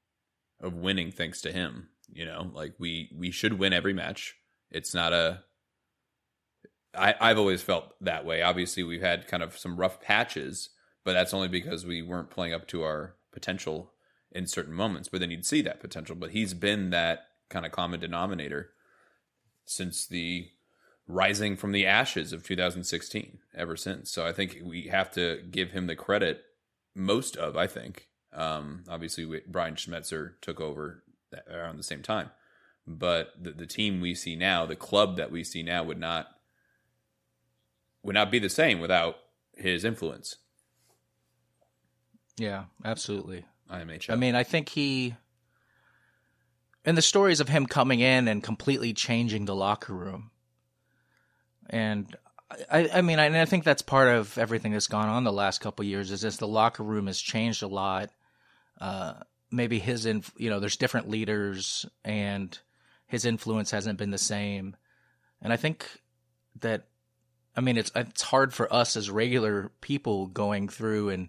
[0.60, 1.88] of winning thanks to him.
[2.08, 4.36] You know, like we we should win every match.
[4.70, 5.42] It's not a.
[6.94, 8.42] I I've always felt that way.
[8.42, 10.70] Obviously, we've had kind of some rough patches,
[11.04, 13.92] but that's only because we weren't playing up to our potential
[14.32, 15.08] in certain moments.
[15.08, 16.16] But then you'd see that potential.
[16.16, 18.70] But he's been that kind of common denominator
[19.64, 20.48] since the
[21.08, 24.10] rising from the ashes of 2016 ever since.
[24.10, 26.42] So I think we have to give him the credit
[26.94, 28.08] most of, I think.
[28.32, 31.02] Um, obviously, we, Brian Schmetzer took over
[31.50, 32.30] around the same time,
[32.86, 36.28] but the, the team we see now, the club that we see now, would not
[38.02, 39.16] would not be the same without
[39.56, 40.36] his influence.
[42.36, 43.44] Yeah, absolutely.
[43.70, 44.10] IMHL.
[44.10, 45.16] I mean, I think he
[46.84, 50.30] and the stories of him coming in and completely changing the locker room.
[51.70, 52.14] And
[52.70, 55.32] I, I mean, I, and I think that's part of everything that's gone on the
[55.32, 58.10] last couple years is as the locker room has changed a lot.
[58.80, 59.14] Uh,
[59.50, 62.58] maybe his, in, you know, there's different leaders and
[63.06, 64.76] his influence hasn't been the same.
[65.42, 65.86] And I think
[66.60, 66.86] that,
[67.56, 71.28] I mean, it's it's hard for us as regular people going through and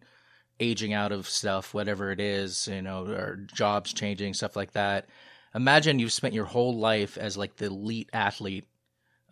[0.60, 5.08] aging out of stuff, whatever it is, you know, or jobs changing, stuff like that
[5.58, 8.65] imagine you've spent your whole life as like the elite athlete,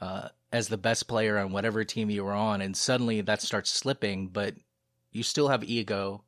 [0.01, 3.71] uh, as the best player on whatever team you were on, and suddenly that starts
[3.71, 4.55] slipping, but
[5.11, 6.23] you still have ego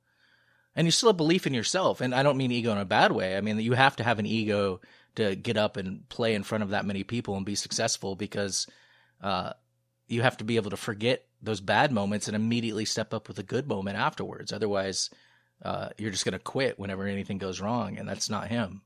[0.75, 2.01] and you still have belief in yourself.
[2.01, 3.35] And I don't mean ego in a bad way.
[3.35, 4.79] I mean, you have to have an ego
[5.15, 8.67] to get up and play in front of that many people and be successful because,
[9.21, 9.53] uh,
[10.07, 13.39] you have to be able to forget those bad moments and immediately step up with
[13.39, 14.53] a good moment afterwards.
[14.53, 15.09] Otherwise,
[15.63, 18.83] uh, you're just going to quit whenever anything goes wrong, and that's not him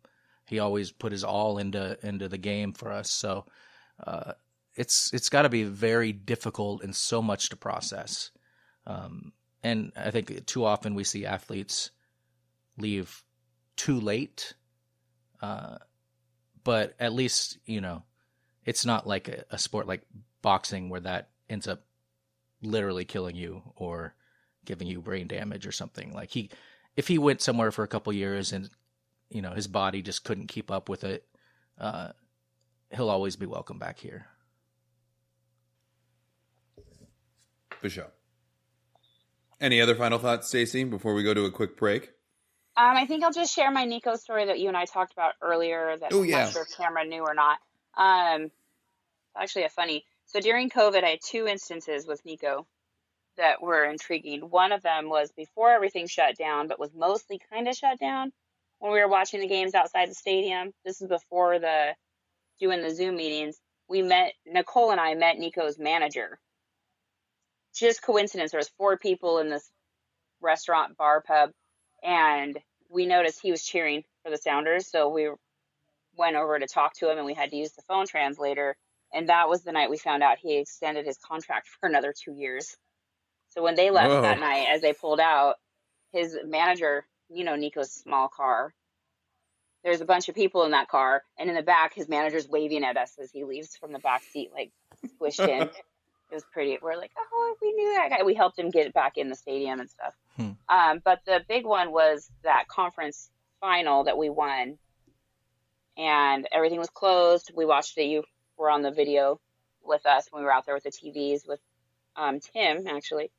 [0.52, 3.10] he always put his all into into the game for us.
[3.10, 3.46] So
[4.06, 4.34] uh,
[4.82, 8.32] it's it's got to be very difficult and so much to process.
[8.88, 11.92] Um, and I think too often we see athletes
[12.80, 13.24] leave
[13.76, 14.56] too late.
[15.40, 15.78] Uh,
[16.64, 18.02] but at least you know
[18.66, 20.02] it's not like a, a sport like
[20.42, 21.84] boxing where that ends up
[22.64, 24.16] literally killing you or
[24.66, 26.12] giving you brain damage or something.
[26.12, 26.50] Like he,
[26.96, 28.68] if he went somewhere for a couple years and
[29.30, 31.24] you know his body just couldn't keep up with it,
[31.80, 32.14] uh,
[32.90, 34.26] he'll always be welcome back here.
[37.82, 38.12] For sure.
[39.60, 42.12] Any other final thoughts, Stacey, before we go to a quick break?
[42.78, 45.34] Um, I think I'll just share my Nico story that you and I talked about
[45.42, 45.98] earlier.
[45.98, 46.44] That Oh, I'm yeah.
[46.44, 47.58] not sure if Cameron knew or not.
[47.98, 48.52] Um,
[49.36, 50.06] actually, a funny.
[50.28, 52.66] So during COVID, I had two instances with Nico
[53.38, 54.42] that were intriguing.
[54.42, 58.32] One of them was before everything shut down, but was mostly kind of shut down
[58.80, 60.72] when we were watching the games outside the stadium.
[60.86, 61.96] This is before the
[62.60, 63.60] doing the Zoom meetings.
[63.90, 66.40] We met Nicole and I met Nico's manager.
[67.76, 68.52] Just coincidence.
[68.52, 69.70] There was four people in this
[70.42, 71.52] restaurant bar pub,
[72.04, 72.58] and
[72.90, 74.88] we noticed he was cheering for the Sounders.
[74.88, 75.30] So we
[76.18, 78.76] went over to talk to him, and we had to use the phone translator.
[79.14, 82.34] And that was the night we found out he extended his contract for another two
[82.34, 82.76] years.
[83.50, 84.22] So when they left Whoa.
[84.22, 85.56] that night, as they pulled out,
[86.14, 88.74] his manager, you know, Nico's small car.
[89.84, 92.84] There's a bunch of people in that car, and in the back, his manager's waving
[92.84, 94.72] at us as he leaves from the back seat, like
[95.20, 95.70] squished in.
[96.32, 96.78] it was pretty.
[96.82, 98.24] We're like, oh, we knew that guy.
[98.24, 100.14] We helped him get back in the stadium and stuff.
[100.38, 100.52] Hmm.
[100.70, 104.78] Um, but the big one was that conference final that we won,
[105.98, 107.52] and everything was closed.
[107.54, 108.06] We watched it.
[108.06, 108.24] You
[108.58, 109.40] were on the video
[109.84, 111.60] with us when we were out there with the TVs with
[112.16, 113.32] um, Tim actually,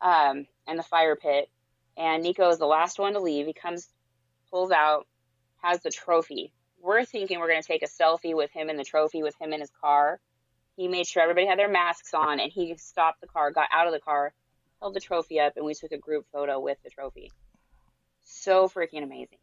[0.00, 1.50] um, and the fire pit.
[1.96, 3.46] And Nico is the last one to leave.
[3.46, 3.88] He comes,
[4.50, 5.06] pulls out,
[5.62, 6.52] has the trophy.
[6.80, 9.52] We're thinking we're going to take a selfie with him and the trophy with him
[9.52, 10.18] in his car.
[10.80, 13.86] He made sure everybody had their masks on and he stopped the car, got out
[13.86, 14.32] of the car,
[14.80, 17.30] held the trophy up, and we took a group photo with the trophy.
[18.24, 19.36] So freaking amazing.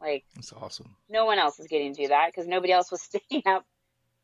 [0.00, 0.96] Like, That's awesome.
[1.10, 3.66] no one else is getting to do that because nobody else was staying up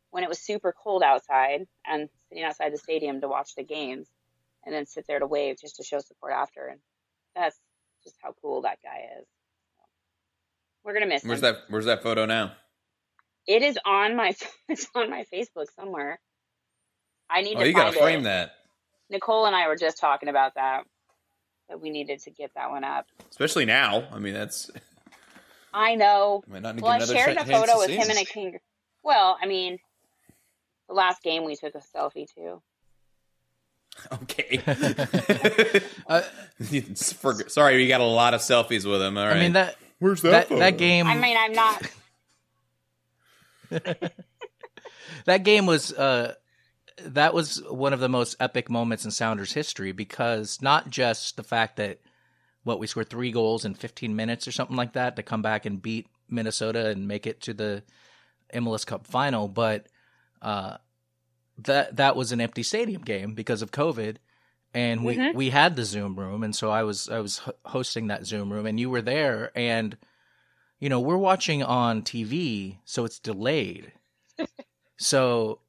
[0.09, 4.07] when it was super cold outside and sitting outside the stadium to watch the games
[4.65, 6.65] and then sit there to wave just to show support after.
[6.65, 6.79] And
[7.35, 7.59] that's
[8.03, 9.27] just how cool that guy is.
[10.83, 11.53] We're gonna miss Where's him.
[11.53, 11.57] that?
[11.69, 12.53] Where's that photo now?
[13.45, 14.33] It is on my
[14.67, 16.19] it's on my Facebook somewhere.
[17.29, 18.23] I need Oh, to you gotta frame it.
[18.23, 18.51] that,
[19.09, 20.83] Nicole and I were just talking about that.
[21.69, 23.07] That we needed to get that one up.
[23.29, 24.07] especially now.
[24.13, 24.71] I mean, that's
[25.73, 26.43] I know.
[26.47, 28.57] might Well, I shared cha- a photo with him and a king.
[29.03, 29.77] Well, I mean,
[30.87, 32.61] the last game we took a selfie too.
[34.13, 34.57] Okay.
[37.15, 39.17] For- sorry, we got a lot of selfies with him.
[39.17, 39.35] All right.
[39.37, 41.81] I mean that Where's that that game I mean, I'm not.
[45.25, 46.35] that game was uh
[47.03, 51.43] that was one of the most epic moments in Sounders history because not just the
[51.43, 51.99] fact that
[52.63, 55.65] what we scored three goals in 15 minutes or something like that to come back
[55.65, 57.83] and beat Minnesota and make it to the
[58.53, 59.87] MLS Cup final, but
[60.41, 60.77] uh,
[61.59, 64.17] that that was an empty stadium game because of COVID,
[64.73, 68.25] and we we had the Zoom room, and so I was I was hosting that
[68.25, 69.97] Zoom room, and you were there, and
[70.79, 73.91] you know we're watching on TV, so it's delayed,
[74.97, 75.59] so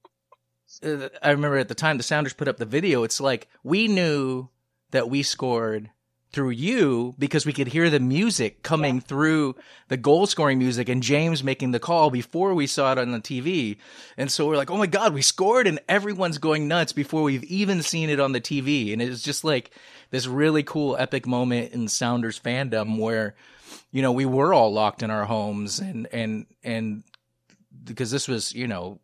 [0.82, 3.02] uh, I remember at the time the Sounders put up the video.
[3.02, 4.48] It's like we knew
[4.90, 5.90] that we scored
[6.30, 9.56] through you because we could hear the music coming through
[9.88, 13.20] the goal scoring music and James making the call before we saw it on the
[13.20, 13.78] TV.
[14.16, 17.44] And so we're like, oh my God, we scored and everyone's going nuts before we've
[17.44, 18.92] even seen it on the TV.
[18.92, 19.70] And it's just like
[20.10, 23.34] this really cool epic moment in Sounders fandom where,
[23.90, 27.04] you know, we were all locked in our homes and, and, and
[27.84, 29.00] because this was, you know,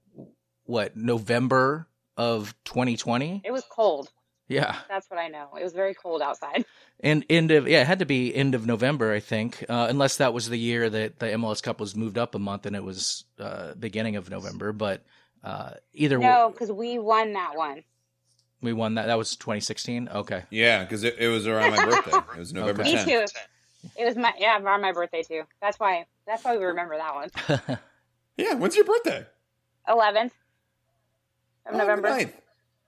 [0.64, 3.42] what, November of 2020?
[3.44, 4.10] It was cold.
[4.48, 4.76] Yeah.
[4.88, 5.48] That's what I know.
[5.58, 6.64] It was very cold outside.
[7.00, 10.18] And end of yeah, it had to be end of November, I think, uh, unless
[10.18, 12.84] that was the year that the MLS Cup was moved up a month and it
[12.84, 14.72] was uh, beginning of November.
[14.72, 15.02] But
[15.42, 17.82] uh, either No, way, because we won that one.
[18.62, 19.06] we won that.
[19.06, 20.08] That was 2016.
[20.08, 22.16] Okay, yeah, because it, it was around my birthday.
[22.16, 22.94] It was November Okay.
[22.94, 23.24] Me too.
[23.98, 25.42] It was my yeah around my birthday too.
[25.60, 27.78] That's why that's why we remember that one.
[28.36, 29.26] Yeah, when's your birthday?
[29.88, 30.32] Eleventh
[31.66, 32.08] of Oh, November.
[32.08, 32.32] the 9th.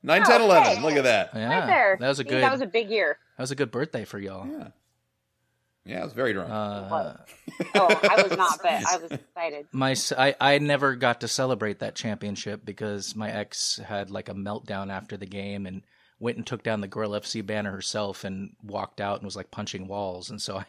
[0.03, 0.73] 9, Oh, 10, 11.
[0.73, 0.83] okay.
[0.83, 1.31] Look at that.
[1.35, 1.97] yeah, Right there.
[2.01, 3.19] that was a good That was a big year.
[3.37, 4.47] That was a good birthday for y'all.
[4.47, 4.69] Yeah.
[5.85, 6.51] Yeah, I was very drunk.
[6.51, 7.15] Uh,
[7.77, 9.67] Oh, I was not, but I was excited.
[9.73, 14.29] my s- I, I never got to celebrate that championship because my ex had like
[14.29, 15.83] a meltdown after the game and
[16.19, 19.51] went and took down the Girl FC banner herself and walked out and was like
[19.53, 20.63] punching walls and so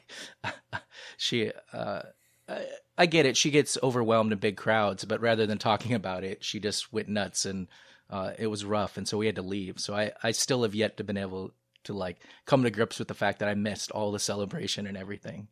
[0.43, 0.53] I
[1.17, 2.01] she uh
[2.47, 2.65] I,
[2.97, 6.43] I get it she gets overwhelmed in big crowds but rather than talking about it
[6.43, 7.67] she just went nuts and
[8.09, 10.75] uh it was rough and so we had to leave so I I still have
[10.75, 11.53] yet to been able
[11.87, 14.95] to like come to grips with the fact that I missed all the celebration and
[14.95, 15.47] everything.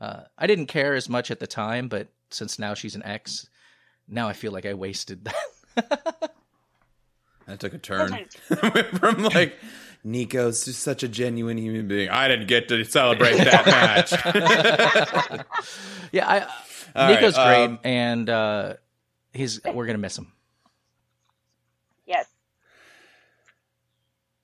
[0.00, 3.48] Uh, I didn't care as much at the time, but since now she's an ex,
[4.08, 5.24] now I feel like I wasted
[5.74, 6.34] that.
[7.46, 8.26] That took a turn
[8.98, 9.54] from like
[10.04, 12.08] Nico's just such a genuine human being.
[12.08, 14.12] I didn't get to celebrate that match.
[16.12, 16.48] yeah,
[16.94, 18.74] I, Nico's right, great, um, and uh,
[19.32, 20.32] he's we're gonna miss him.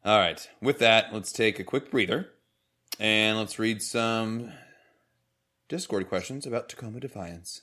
[0.09, 0.49] All right.
[0.63, 2.31] With that, let's take a quick breather
[2.99, 4.55] and let's read some
[5.69, 7.61] Discord questions about Tacoma Defiance.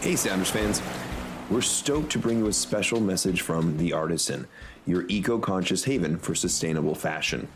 [0.00, 0.82] Hey, Sounders fans.
[1.48, 4.48] We're stoked to bring you a special message from The Artisan,
[4.84, 7.46] your eco conscious haven for sustainable fashion.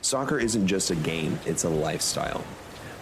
[0.00, 2.44] Soccer isn't just a game, it's a lifestyle.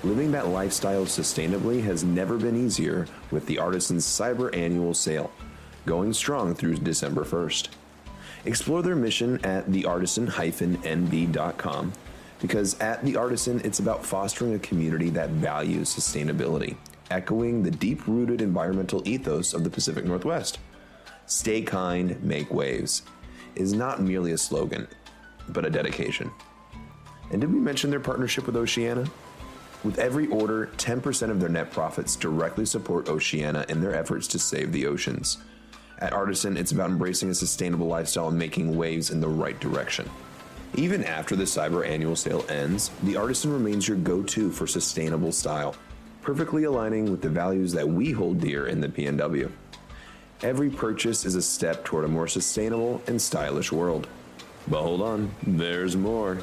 [0.05, 5.31] Living that lifestyle sustainably has never been easier with The Artisan's Cyber Annual Sale,
[5.87, 7.69] going strong through December 1st.
[8.45, 11.93] Explore their mission at theartisan-nb.com
[12.41, 16.75] because at The Artisan, it's about fostering a community that values sustainability,
[17.13, 20.59] echoing the deep rooted environmental ethos of the Pacific Northwest.
[21.27, 23.03] Stay kind, make waves
[23.55, 24.89] is not merely a slogan,
[25.51, 26.29] but a dedication.
[27.31, 29.07] And did we mention their partnership with Oceana?
[29.85, 34.39] With every order, 10% of their net profits directly support Oceana in their efforts to
[34.39, 35.39] save the oceans.
[35.99, 40.09] At Artisan, it's about embracing a sustainable lifestyle and making waves in the right direction.
[40.75, 45.33] Even after the Cyber Annual Sale ends, the Artisan remains your go to for sustainable
[45.33, 45.75] style,
[46.23, 49.51] perfectly aligning with the values that we hold dear in the PNW.
[50.43, 54.07] Every purchase is a step toward a more sustainable and stylish world.
[54.67, 56.39] But hold on, there's more.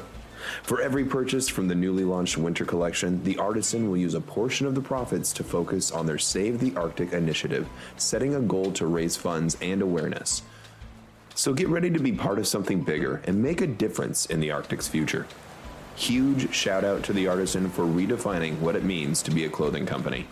[0.62, 4.66] For every purchase from the newly launched winter collection, the artisan will use a portion
[4.66, 8.86] of the profits to focus on their Save the Arctic initiative, setting a goal to
[8.86, 10.42] raise funds and awareness.
[11.34, 14.50] So get ready to be part of something bigger and make a difference in the
[14.50, 15.26] Arctic's future.
[15.96, 19.86] Huge shout out to the artisan for redefining what it means to be a clothing
[19.86, 20.26] company.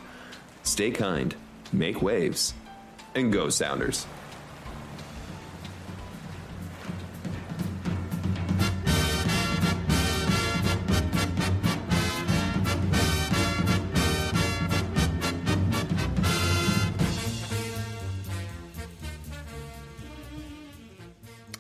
[0.63, 1.35] Stay kind,
[1.73, 2.55] make waves,
[3.15, 4.07] and go Sounders.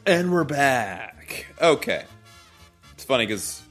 [0.08, 1.44] And we're back.
[1.60, 2.02] Okay.
[2.94, 3.62] It's funny because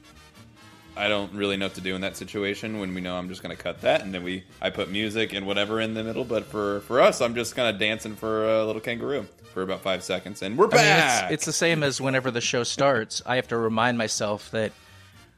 [0.96, 3.42] I don't really know what to do in that situation when we know I'm just
[3.42, 6.24] going to cut that and then we I put music and whatever in the middle.
[6.24, 9.82] But for for us, I'm just kind of dancing for a little kangaroo for about
[9.82, 11.24] five seconds, and we're I mean, back.
[11.24, 13.24] it's, it's the same as whenever the show starts.
[13.26, 14.74] I have to remind myself that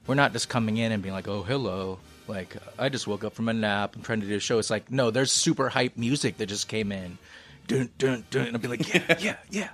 [0.06, 3.36] we're not just coming in and being like, "Oh, hello." Like I just woke up
[3.36, 3.96] from a nap.
[3.96, 4.60] I'm trying to do a show.
[4.60, 7.18] It's like, no, there's super hype music that just came in.
[7.68, 8.48] Dun dun dun.
[8.48, 9.70] And I'll be like, yeah, yeah, yeah.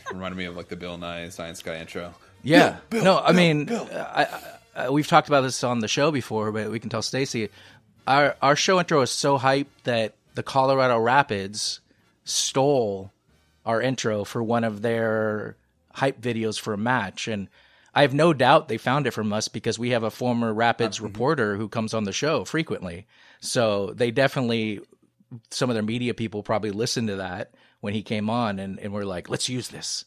[0.12, 2.14] reminded me of like the Bill Nye Science Guy intro.
[2.42, 2.76] Yeah.
[2.92, 4.26] no, I mean, I,
[4.76, 7.48] I, we've talked about this on the show before, but we can tell Stacy.
[8.06, 11.80] Our our show intro is so hyped that the Colorado Rapids
[12.24, 13.10] stole
[13.64, 15.56] our intro for one of their
[15.92, 17.48] hype videos for a match, and
[17.94, 20.96] I have no doubt they found it from us because we have a former Rapids
[20.96, 21.06] mm-hmm.
[21.06, 23.06] reporter who comes on the show frequently.
[23.40, 24.80] So they definitely,
[25.50, 27.54] some of their media people probably listened to that
[27.84, 30.06] when he came on, and, and we're like, let's use this.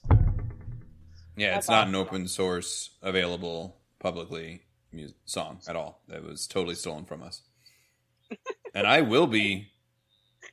[1.35, 6.01] Yeah, it's not an open source available publicly mu- song at all.
[6.07, 7.43] That was totally stolen from us.
[8.73, 9.67] and I will be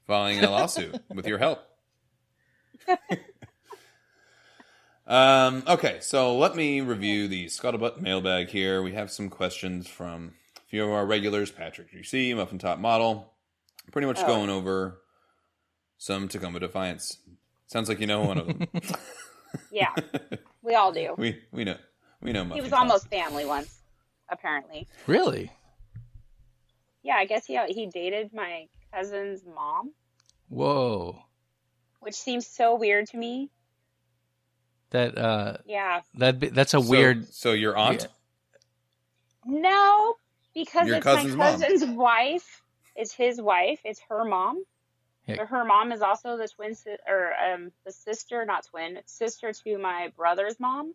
[0.06, 1.60] filing a lawsuit with your help.
[5.06, 8.82] um, okay, so let me review the Scuttlebutt mailbag here.
[8.82, 13.32] We have some questions from a few of our regulars Patrick GC, Muffin Top Model.
[13.92, 15.00] Pretty much going over
[15.98, 17.18] some Tacoma Defiance.
[17.66, 18.68] Sounds like you know one of them.
[19.70, 19.94] Yeah,
[20.62, 21.14] we all do.
[21.16, 21.76] we we know
[22.20, 22.80] we know He was Top.
[22.80, 23.82] almost family once,
[24.28, 24.88] apparently.
[25.06, 25.52] Really?
[27.04, 29.92] Yeah, I guess he he dated my cousin's mom,
[30.48, 31.22] Whoa.
[32.00, 33.50] which seems so weird to me.
[34.90, 38.08] That uh Yeah, that that's a So- weird So, your aunt?
[39.46, 40.16] no,
[40.52, 41.60] because Your it's my cousin's mom.
[41.60, 42.62] cousin's wife.
[42.96, 43.80] It's his wife.
[43.84, 44.64] It's her mom.
[45.26, 45.36] Yeah.
[45.38, 49.52] But her mom is also the twin si- or um the sister, not twin, sister
[49.52, 50.94] to my brother's mom.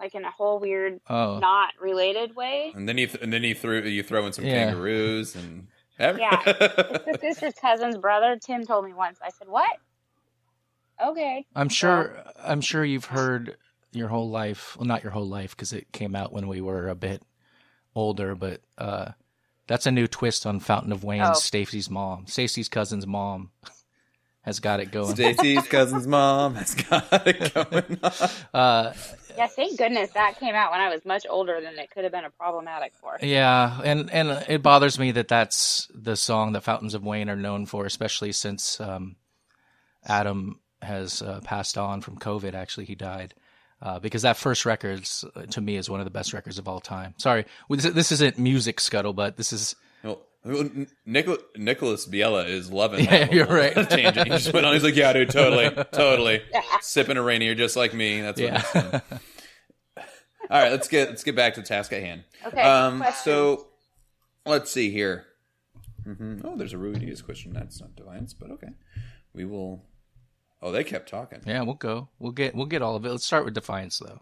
[0.00, 2.72] Like in a whole weird, oh not related way.
[2.74, 4.66] And then you th- and then you threw you throw in some Yeah.
[4.66, 5.68] kangaroos and
[5.98, 6.42] Yeah.
[6.46, 8.36] It's the sister's cousin's brother.
[8.36, 9.18] Tim told me once.
[9.24, 9.70] I said, "What?"
[11.02, 11.46] Okay.
[11.54, 13.56] I'm sure I'm sure you've heard
[13.92, 16.88] your whole life well not your whole life because it came out when we were
[16.88, 17.22] a bit
[17.94, 19.10] older but uh
[19.72, 21.32] that's a new twist on Fountain of Wayne Oh.
[21.32, 23.50] Stacy's mom Stacy's cousin's mom
[24.42, 28.12] has got it going Stacy's cousin's mom has got it going on.
[28.54, 28.92] uh
[29.38, 32.12] Yeah, thank goodness that came out when I was much older than it could have
[32.12, 33.16] been a problematic for.
[33.22, 37.36] Yeah, and and it bothers me that that's the song that Fountains of Wayne are
[37.36, 39.16] known for, especially since um,
[40.04, 42.52] Adam has uh, passed on from COVID.
[42.54, 43.32] Actually, he died
[43.82, 45.04] uh, because that first record
[45.50, 47.14] to me is one of the best records of all time.
[47.18, 49.36] Sorry, this, this isn't music scuttlebutt.
[49.36, 49.74] This is
[50.04, 50.20] Well,
[51.04, 53.04] Nicholas, Nicholas Biela is loving.
[53.04, 53.74] Yeah, that you're right.
[53.90, 54.26] Tangent.
[54.28, 54.72] He just went on.
[54.72, 56.42] He's like, "Yeah, dude, totally, totally."
[56.80, 58.20] Sipping a Rainier just like me.
[58.20, 58.52] That's what.
[58.52, 58.60] yeah.
[58.60, 59.02] he's doing.
[60.50, 62.24] All right, let's get let's get back to the task at hand.
[62.46, 62.60] Okay.
[62.62, 63.66] Um, so
[64.46, 65.24] let's see here.
[66.04, 67.52] hmm Oh, there's a Ruidíaz question.
[67.52, 68.68] That's not Defiance, but okay.
[69.32, 69.84] We will.
[70.62, 71.40] Oh, they kept talking.
[71.44, 72.08] yeah, we'll go.
[72.18, 73.10] We'll get we'll get all of it.
[73.10, 74.20] Let's start with Defiance though.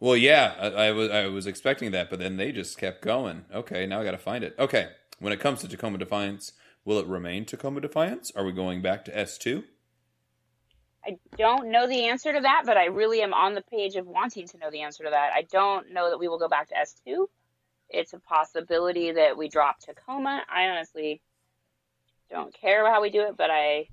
[0.00, 3.44] Well, yeah, I, I was I was expecting that, but then they just kept going.
[3.54, 4.54] Okay, now I got to find it.
[4.58, 4.88] Okay,
[5.20, 6.52] when it comes to Tacoma Defiance,
[6.84, 8.32] will it remain Tacoma Defiance?
[8.34, 9.64] Are we going back to S two?
[11.06, 14.06] I don't know the answer to that, but I really am on the page of
[14.06, 15.32] wanting to know the answer to that.
[15.34, 17.26] I don't know that we will go back to S2.
[17.90, 20.42] It's a possibility that we drop Tacoma.
[20.50, 21.20] I honestly
[22.30, 23.88] don't care how we do it, but I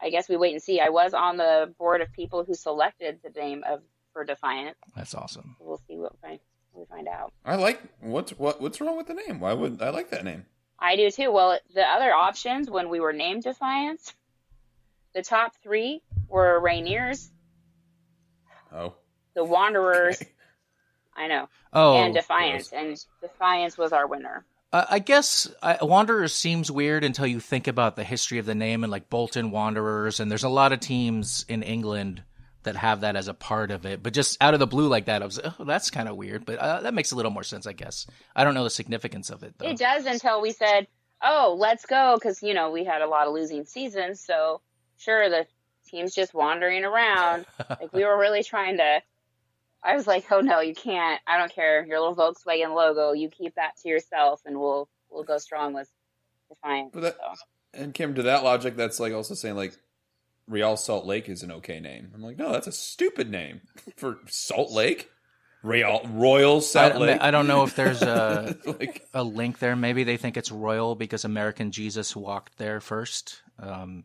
[0.00, 0.80] I guess we wait and see.
[0.80, 3.80] I was on the board of people who selected the name of
[4.12, 4.76] for Defiant.
[4.94, 5.56] That's awesome.
[5.60, 6.40] We'll see what we find,
[6.74, 7.32] we find out.
[7.44, 9.40] I like what's what what's wrong with the name?
[9.40, 10.44] Why would I like that name?
[10.78, 11.32] I do too.
[11.32, 14.12] Well, the other options when we were named Defiance,
[15.14, 17.30] the top three were Rainiers,
[18.72, 18.94] Oh,
[19.34, 20.22] the Wanderers,
[21.16, 22.72] I know, Oh, and Defiance.
[22.72, 24.44] And Defiance was our winner.
[24.72, 28.84] I guess I, Wanderers seems weird until you think about the history of the name
[28.84, 32.22] and like Bolton Wanderers, and there's a lot of teams in England
[32.66, 34.02] that have that as a part of it.
[34.02, 36.44] But just out of the blue like that, I was, oh, that's kind of weird.
[36.44, 38.06] But uh, that makes a little more sense, I guess.
[38.34, 39.68] I don't know the significance of it though.
[39.68, 40.88] It does until we said,
[41.22, 44.20] "Oh, let's go," because you know we had a lot of losing seasons.
[44.20, 44.60] So
[44.98, 45.46] sure, the
[45.88, 47.46] team's just wandering around.
[47.70, 49.00] like we were really trying to.
[49.86, 51.20] I was like, "Oh no, you can't.
[51.26, 51.84] I don't care.
[51.86, 53.12] Your little Volkswagen logo.
[53.12, 55.88] You keep that to yourself, and we'll we'll go strong with
[56.48, 57.34] Defiant." But that- so.
[57.80, 59.76] and Kim, to that logic, that's like also saying like
[60.48, 62.10] Real Salt Lake is an okay name.
[62.14, 63.62] I'm like, no, that's a stupid name
[63.96, 65.10] for Salt Lake.
[65.62, 67.20] Real Royal I, Salt Lake.
[67.20, 69.74] I don't know if there's a like, a link there.
[69.74, 73.42] Maybe they think it's royal because American Jesus walked there first.
[73.58, 74.04] Um,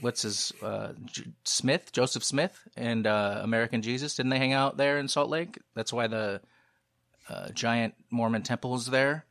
[0.00, 4.14] what's his uh, J- Smith, Joseph Smith, and uh, American Jesus.
[4.16, 5.58] Didn't they hang out there in Salt Lake?
[5.74, 6.40] That's why the
[7.28, 9.24] uh, giant Mormon temple is there.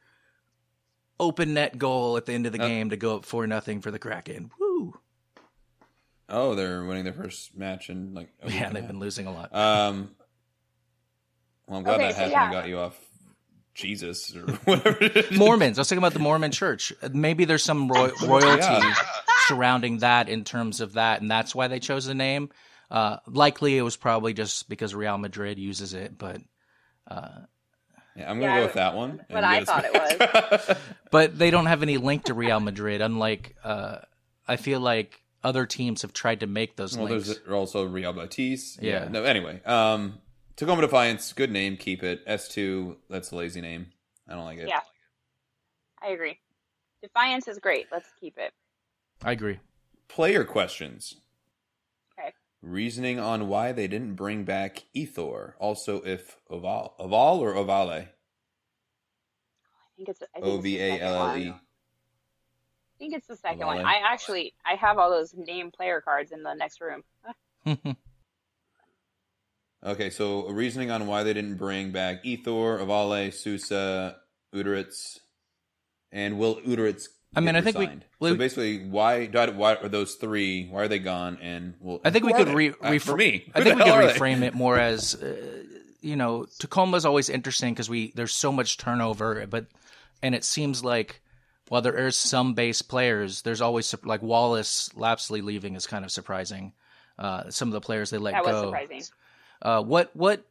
[1.20, 3.82] Open net goal at the end of the Uh, game to go up four nothing
[3.82, 4.51] for the Kraken.
[4.59, 4.93] Woo!
[6.30, 8.88] Oh, they're winning their first match and like Yeah, they've half.
[8.88, 9.53] been losing a lot.
[9.53, 10.11] Um,
[11.67, 12.43] well, I'm glad Okay, that so happened yeah.
[12.45, 12.97] and got you off
[13.74, 15.09] Jesus or whatever.
[15.36, 15.78] Mormons.
[15.78, 16.93] I was talking about the Mormon Church.
[17.13, 18.93] Maybe there's some roy- royalty Yeah.
[19.50, 22.50] Surrounding that in terms of that, and that's why they chose the name.
[22.89, 26.41] Uh, likely, it was probably just because Real Madrid uses it, but
[28.16, 29.26] Yeah, I'm gonna Yeah, go with that one.
[29.30, 30.78] what I get us thought it back.
[31.12, 33.02] but they don't have any link to Real Madrid.
[33.02, 34.00] Unlike, uh,
[34.47, 37.28] I feel like other teams have tried to make those well, links.
[37.28, 38.78] there's also Real Betis.
[38.82, 39.08] Yeah.
[39.10, 40.20] No, anyway, um,
[40.58, 42.26] Tacoma Defiance, good name, keep it.
[42.28, 43.88] S2, that's a lazy name.
[44.28, 44.68] I don't like it.
[44.68, 44.82] Yeah.
[46.02, 46.38] I agree.
[47.02, 47.88] Defiance is great.
[47.91, 48.52] Let's keep it.
[49.24, 49.59] I agree.
[50.07, 51.15] Player questions.
[52.17, 52.34] Okay.
[52.61, 55.53] Reasoning on why they didn't bring back Ethor.
[55.59, 58.07] Also, if Oval, Oval or Ovale?
[58.07, 58.07] I
[59.97, 60.24] think it's.
[60.36, 61.39] I think it's the second L L one.
[61.39, 61.49] E.
[61.49, 61.53] I
[62.97, 63.65] think it's the second Ovale.
[63.65, 63.86] one.
[63.86, 67.03] I actually I have all those name player cards in the next room.
[69.82, 74.17] Okay, so reasoning on why they didn't bring back Ethor, Ovale, Susa,
[74.53, 75.20] Uderitz,
[76.11, 77.07] and will Uderitz?
[77.36, 78.06] I mean, I think we- resigned?
[78.20, 79.28] we- so basically, why?
[79.28, 80.68] Why are those three?
[80.68, 81.38] Why are they gone?
[81.42, 82.56] And well, I think we could they?
[82.56, 83.52] re- Uh, for me.
[83.54, 84.14] I think we could hell are they?
[84.14, 85.64] reframe it more as, uh,
[86.02, 89.68] you know, Tacoma's always interesting because we there's so much turnover, but
[90.24, 91.22] and it seems like
[91.68, 96.12] while there is some base players, there's always like Wallace Lapsley leaving is kind of
[96.12, 96.74] surprising.
[97.20, 98.64] Uh, some of the players they let That was go.
[98.66, 99.04] surprising.
[99.62, 100.44] Uh, what what?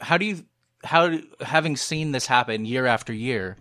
[0.00, 0.44] How do you
[0.82, 3.58] how do, having seen this happen year after year?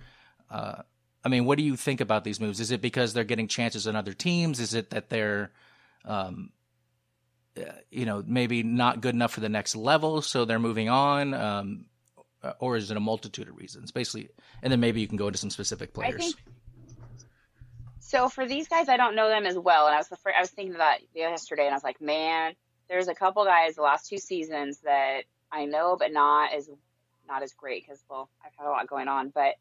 [0.49, 0.83] Uh,
[1.23, 2.59] I mean, what do you think about these moves?
[2.59, 4.59] Is it because they're getting chances on other teams?
[4.59, 5.51] Is it that they're,
[6.05, 6.49] um,
[7.57, 11.33] uh, you know, maybe not good enough for the next level, so they're moving on?
[11.33, 11.85] Um,
[12.59, 13.91] or is it a multitude of reasons?
[13.91, 14.29] Basically,
[14.63, 16.15] and then maybe you can go into some specific players.
[16.15, 16.35] think
[17.99, 18.29] so.
[18.29, 20.49] For these guys, I don't know them as well, and I was afraid, I was
[20.49, 22.53] thinking about yesterday, and I was like, man,
[22.89, 26.69] there's a couple guys the last two seasons that I know, but not as
[27.27, 29.29] not as great because well, I've had a lot going on.
[29.29, 29.55] But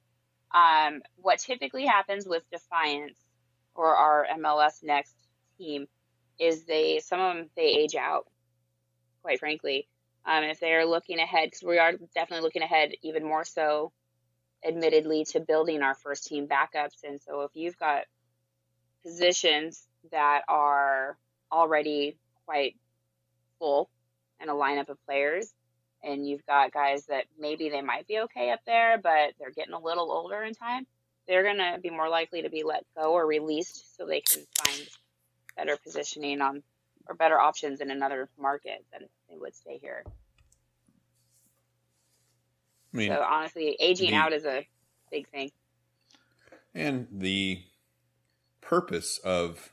[0.52, 3.18] um, what typically happens with Defiance
[3.74, 5.14] or our MLS Next
[5.58, 5.86] team
[6.38, 8.26] is they some of them they age out.
[9.22, 9.86] Quite frankly,
[10.24, 13.92] um, if they're looking ahead, because we are definitely looking ahead, even more so
[14.66, 17.04] admittedly to building our first team backups.
[17.04, 18.04] And so if you've got
[19.04, 21.16] positions that are
[21.50, 22.76] already quite
[23.58, 23.90] full
[24.38, 25.52] and a lineup of players,
[26.02, 29.74] and you've got guys that maybe they might be okay up there, but they're getting
[29.74, 30.86] a little older in time,
[31.28, 34.42] they're going to be more likely to be let go or released so they can
[34.58, 34.88] find
[35.56, 36.62] better positioning on
[37.06, 40.04] or better options in another market than they would stay here.
[42.92, 44.66] I mean, So honestly, aging the- out is a
[45.10, 45.50] big thing.
[46.74, 47.62] and the
[48.60, 49.72] purpose of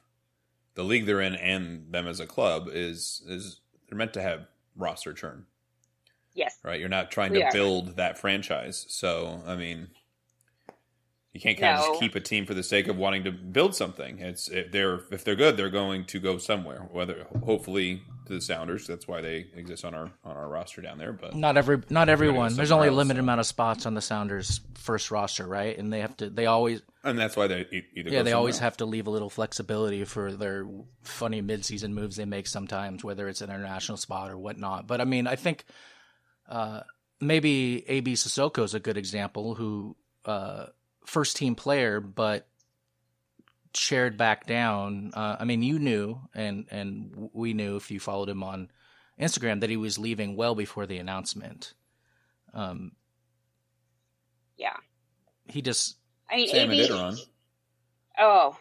[0.74, 4.48] the league they're in and them as a club is is they're meant to have
[4.76, 5.46] roster churn.
[6.38, 6.58] Yes.
[6.64, 6.80] right?
[6.80, 7.52] You're not trying We to are.
[7.52, 8.86] build that franchise.
[8.90, 9.88] So, I mean,
[11.34, 13.76] you can't kind of just keep a team for the sake of wanting to build
[13.76, 14.20] something.
[14.20, 16.88] It's if they're if they're good, they're going to go somewhere.
[16.92, 20.98] Whether hopefully to the Sounders, that's why they exist on our on our roster down
[20.98, 21.14] there.
[21.14, 22.56] But Not every, not everyone.
[22.56, 25.78] There's only a somewhere else, limited amount of spots on the Sounders first roster, right?
[25.78, 26.30] And they have to.
[26.32, 28.62] They always, and that's why they either yeah, go they always else.
[28.62, 30.66] have to leave a little flexibility for their
[31.04, 34.88] funny mid-season moves they make sometimes, whether it's an international spot or whatnot.
[34.88, 35.66] But I mean, I think
[36.48, 36.82] uh,
[37.20, 39.96] maybe AB Cissoko is a good example, who
[40.26, 40.68] uh,
[41.06, 42.48] first team player, but
[43.74, 45.12] shared back down.
[45.14, 48.72] Uh, I mean, you knew, and and we knew if you followed him on
[49.20, 51.74] Instagram that he was leaving well before the announcement.
[52.54, 52.94] Um,
[54.58, 54.76] Yeah.
[55.48, 55.98] he just
[56.30, 56.88] I mean, Sam AB.
[56.88, 57.20] Adeniran.
[58.20, 58.58] Oh,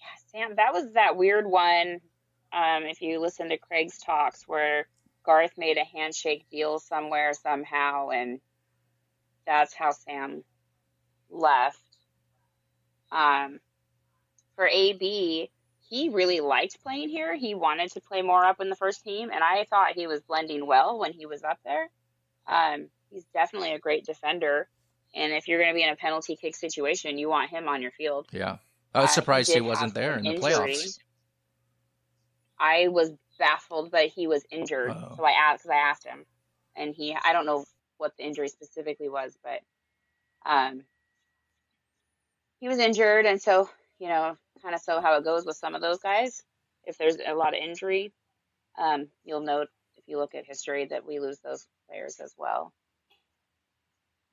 [0.00, 0.56] yeah, Sam.
[0.56, 2.00] That was that weird one.
[2.52, 4.86] Um, if you listen to Craig's talks, where
[5.24, 8.40] Garth made a handshake deal somewhere somehow, and
[9.46, 10.42] that's how Sam
[11.30, 11.78] left.
[13.10, 13.60] Um,
[14.56, 15.50] for AB,
[15.88, 17.34] he really liked playing here.
[17.36, 20.20] He wanted to play more up in the first team, and I thought he was
[20.22, 21.88] blending well when he was up there.
[22.46, 24.68] Um, he's definitely a great defender.
[25.14, 27.82] And if you're going to be in a penalty kick situation, you want him on
[27.82, 28.26] your field.
[28.32, 28.56] Yeah.
[28.94, 30.52] I was Uh, surprised he wasn't there in an the injury.
[30.52, 30.98] playoffs.
[32.58, 35.14] I was baffled that he was injured, Oh.
[35.16, 35.64] so I asked.
[35.64, 36.24] Cause I asked him,
[36.76, 37.16] and he.
[37.24, 37.64] I don't know
[37.98, 39.60] what the injury specifically was, but
[40.44, 40.82] um,
[42.60, 43.68] he was injured, and so
[43.98, 46.42] you know, kind of so how it goes with some of those guys.
[46.84, 48.12] if there's a lot of injury,
[48.76, 52.72] um, you'll note if you look at history that we lose those players as well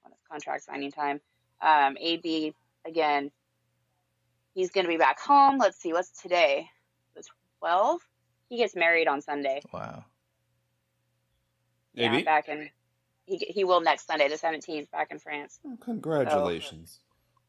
[0.04, 1.22] when it's contract signing time.
[1.62, 2.54] Um, AB
[2.86, 3.32] again,
[4.56, 5.58] he's going to be back home.
[5.60, 6.68] Let's see, what's today?
[7.16, 7.24] The
[7.62, 8.00] 12th.
[8.50, 9.62] He gets married on Sunday.
[9.72, 10.04] Wow.
[11.94, 12.24] Yeah, AB?
[12.24, 12.70] back in.
[13.26, 15.60] He he will next Sunday, the 17th, back in France.
[15.66, 17.00] Oh, congratulations.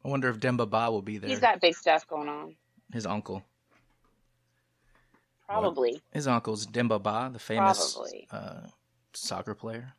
[0.04, 1.28] I wonder if Demba Ba will be there.
[1.28, 2.54] He's got big stuff going on.
[2.92, 3.42] his uncle.
[5.46, 6.00] Probably.
[6.12, 7.98] His uncle's Demba Ba, the famous
[8.30, 8.60] uh,
[9.12, 9.94] soccer player.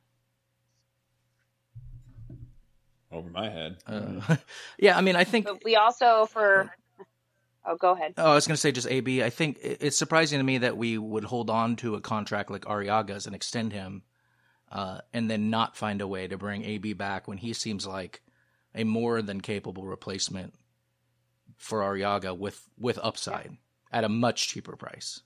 [3.12, 3.78] Over my head.
[3.86, 4.38] Uh,
[4.80, 5.46] yeah, I mean, I think.
[5.46, 6.72] But we also for.
[7.66, 8.14] Oh, go ahead.
[8.18, 9.24] Oh, I was going to say just AB.
[9.24, 12.66] I think it's surprising to me that we would hold on to a contract like
[12.66, 14.02] Arreaga's and extend him,
[14.72, 18.22] uh, and then not find a way to bring AB back when he seems like
[18.74, 20.56] a more than capable replacement
[21.58, 23.58] for Arreaga with with upside
[23.92, 25.22] at a much cheaper price.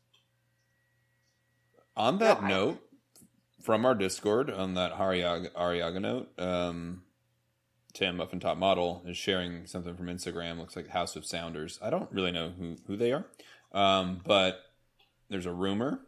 [1.95, 2.81] On that No, I- note,
[3.61, 7.03] from our Discord, on that Arreaga, Arreaga note, um,
[7.96, 10.60] Tim, Muffin Top Model, is sharing something from Instagram.
[10.60, 11.80] Looks like House of Sounders.
[11.82, 13.26] I don't really know who, who they are,
[13.72, 14.60] um, but
[15.30, 16.02] there's a rumor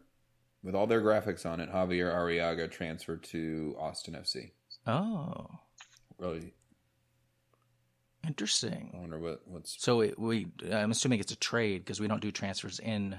[0.62, 1.72] with all their graphics on it.
[1.72, 4.50] Javier Arreaga transferred to Austin FC.
[4.86, 5.46] Oh,
[6.18, 6.52] Really,
[8.26, 8.90] Interesting.
[8.94, 9.82] I wonder what what's.
[9.82, 13.16] So it, we, I'm assuming it's a trade because we don't do transfers in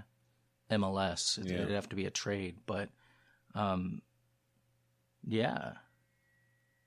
[0.69, 1.39] MLS.
[1.39, 1.53] It, Yeah.
[1.61, 2.89] It'd have to be a trade, but,
[3.55, 4.01] um,
[5.25, 5.73] yeah,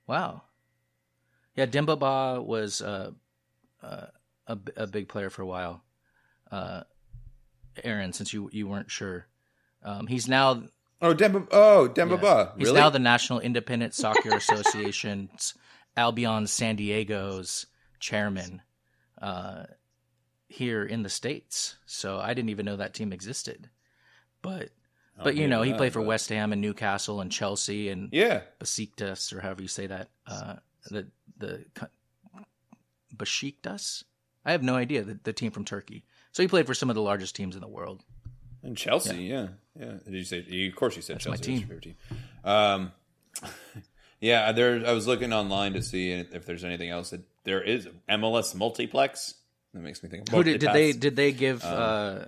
[0.06, 0.42] wow,
[1.56, 1.66] yeah.
[1.66, 3.10] Demba Ba was uh,
[3.82, 4.06] uh,
[4.46, 5.82] a a big player for a while.
[6.50, 6.82] Uh,
[7.82, 9.26] Aaron, since you you weren't sure,
[9.82, 10.62] um, he's now
[11.00, 11.46] Oh, Demba.
[11.50, 12.52] Oh, Demba yeah, Ba.
[12.56, 15.54] he's now the National Independent Soccer Association's
[15.96, 17.66] Albion San Diego's
[17.98, 18.62] chairman
[19.20, 19.64] uh,
[20.46, 21.76] here in the states.
[21.86, 23.68] So I didn't even know that team existed.
[24.42, 24.70] But
[25.22, 28.42] but you know he played for West Ham and Newcastle and Chelsea and Yeah.
[28.60, 30.08] Besiktas or however you say that.
[30.26, 30.56] Uh,
[30.90, 31.06] the
[31.38, 31.64] the
[33.14, 34.04] Besiktas.
[34.44, 36.04] I have no idea the, the team from Turkey.
[36.32, 38.02] So he played for some of the largest teams in the world.
[38.62, 39.94] And Chelsea, yeah, yeah.
[40.04, 40.44] Did you say?
[40.46, 41.52] You, of course, you said That's my Chelsea.
[41.52, 41.68] was team.
[41.70, 41.94] your team.
[42.44, 42.92] Um,
[44.20, 44.86] yeah, there.
[44.86, 47.10] I was looking online to see if there's anything else.
[47.10, 49.34] That there is MLS multiplex.
[49.74, 50.28] That makes me think.
[50.28, 52.24] Of Who did, did they did they give Um, uh,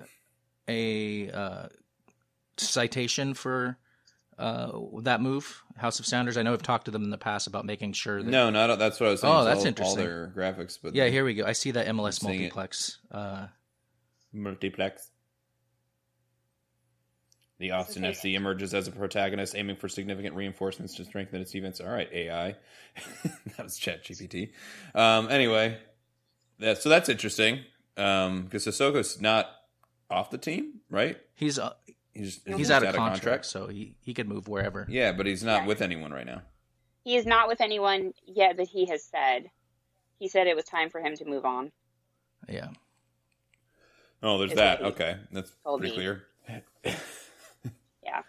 [0.67, 1.69] a uh,
[2.57, 3.79] citation for
[4.39, 4.73] uh,
[5.03, 6.37] that move, House of Sounders?
[6.37, 8.31] I know I've talked to them in the past about making sure that.
[8.31, 9.35] No, not that's what I was saying.
[9.35, 10.01] Oh, that's all, interesting.
[10.01, 11.45] All their graphics, but Yeah, here we go.
[11.45, 12.99] I see that MLS multiplex.
[13.11, 13.47] Uh,
[14.33, 15.11] multiplex.
[17.59, 18.15] The Austin okay.
[18.15, 21.81] FC emerges as a protagonist, aiming for significant reinforcements to strengthen its defense.
[21.81, 22.57] All right, AI.
[23.57, 24.51] that was Chat GPT.
[24.95, 25.79] Um, anyway,
[26.59, 27.61] that, so that's interesting
[27.97, 29.49] Um because Cissoko's not
[30.11, 31.17] off the team, right?
[31.35, 31.73] he's uh,
[32.15, 34.87] He's, he's out of contract, so he, he could move wherever.
[34.89, 35.67] Yeah, but he's not Yeah.
[35.67, 36.43] with anyone right now.
[37.03, 39.51] He is not with anyone yet that he has said.
[40.19, 41.73] He said it was time for him to move on.
[42.49, 42.69] Yeah.
[44.23, 44.81] Oh, there's that.
[44.81, 45.95] Okay, that's pretty me.
[45.95, 46.23] clear.
[48.05, 48.21] Yeah.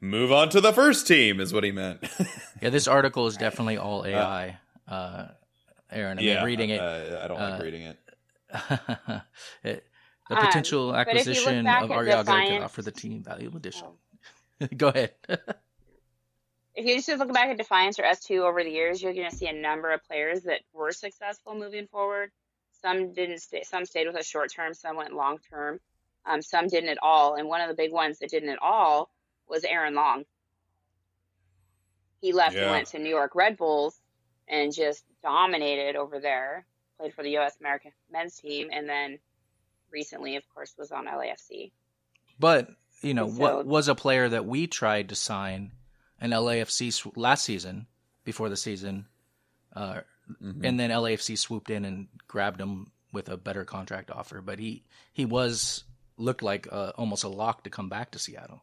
[0.00, 2.00] Move on to the first team is what he meant.
[2.62, 4.56] Yeah, this article is definitely all AI.
[4.88, 5.26] Uh,
[5.90, 7.98] Aaron, I mean, yeah, reading it, uh, I don't like uh, reading it.
[9.62, 9.86] it-
[10.28, 13.22] the Um, potential but if you look acquisition of at Arreaga could offer the team
[13.22, 13.86] valuable addition.
[14.60, 14.66] Oh.
[14.76, 15.14] Go ahead.
[16.74, 19.36] If you just look back at Defiance or S2 over the years, you're going to
[19.36, 22.30] see a number of players that were successful moving forward.
[22.82, 25.80] Some didn't stay, some stayed with us short term, some went long term,
[26.26, 27.34] um, some didn't at all.
[27.36, 29.10] And one of the big ones that didn't at all
[29.48, 30.24] was Aaron Long.
[32.20, 32.62] He left Yeah.
[32.62, 34.00] and went to New York Red Bulls
[34.48, 36.66] and just dominated over there.
[36.98, 37.56] Played for the U.S.
[37.60, 39.18] American men's team, and then
[39.90, 41.72] recently, of course, was on LAFC.
[42.38, 42.68] But
[43.02, 45.72] you know, So- what was a player that we tried to sign
[46.20, 47.86] an LAFC sw- last season
[48.24, 49.06] before the season,
[49.74, 50.00] uh,
[50.42, 50.64] Mm-hmm.
[50.64, 54.40] and then LAFC swooped in and grabbed him with a better contract offer.
[54.40, 54.82] But he
[55.12, 55.84] he was
[56.16, 58.62] looked like uh, almost a lock to come back to Seattle.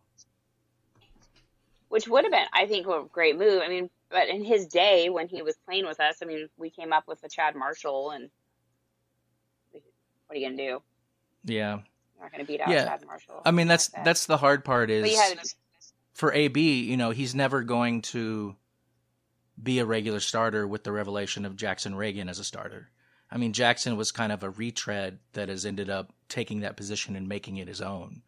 [1.88, 3.62] which would have been, I think, a great move.
[3.62, 6.72] I mean, but in his day when he was playing with us, I mean, we
[6.72, 8.32] came up with the Chad Marshall, and
[9.72, 10.82] what are you gonna do?
[11.46, 11.80] Yeah,
[12.16, 12.86] You're not gonna beat out Yeah.
[12.86, 13.42] Chad Marshall.
[13.46, 14.06] I mean that's like that.
[14.06, 15.40] that's the hard part is had
[16.14, 18.56] for AB, you know, he's never going to
[19.62, 22.90] be a regular starter with the revelation of Jackson Ragen as a starter.
[23.32, 27.16] I mean, Jackson was kind of a retread that has ended up taking that position
[27.16, 28.22] and making it his own.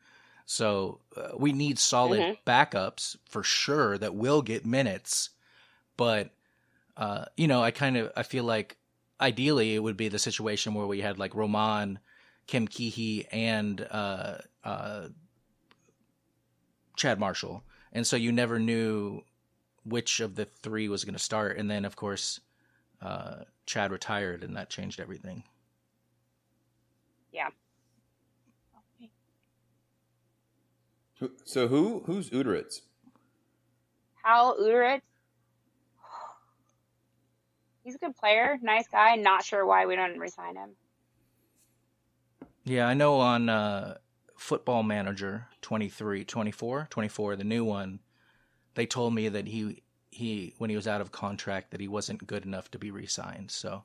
[0.47, 2.37] So uh, we need solid Mhm.
[2.45, 5.29] backups for sure that will get minutes.
[5.97, 6.31] But
[6.97, 8.77] uh, you know, I kind of I feel like
[9.21, 11.99] ideally it would be the situation where we had like Roman,
[12.47, 15.07] Kim Kee-hee, and uh, uh,
[16.95, 19.21] Chad Marshall, and so you never knew
[19.83, 21.57] which of the three was going to start.
[21.57, 22.39] And then, of course,
[23.01, 25.43] uh, Chad retired, and that changed everything.
[27.31, 27.49] Yeah.
[31.19, 32.81] Who- So who who's Uderitz?
[34.23, 35.01] Hal Uderitz.
[37.83, 39.15] He's a good player, nice guy.
[39.15, 40.71] Not sure why we don't resign him.
[42.65, 43.97] Yeah, I know on uh,
[44.37, 47.99] Football Manager 23, 24, 24, the new one,
[48.73, 52.25] they told me that he he when he was out of contract that he wasn't
[52.25, 53.51] good enough to be re-signed.
[53.51, 53.83] So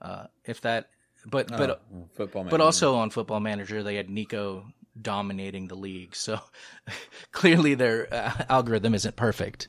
[0.00, 0.90] uh, if that,
[1.26, 2.44] but but Oh, well, football.
[2.44, 4.66] but also on Football Manager they had Nico
[5.00, 6.16] dominating the league.
[6.16, 6.40] So
[7.32, 9.68] clearly their uh, algorithm isn't perfect.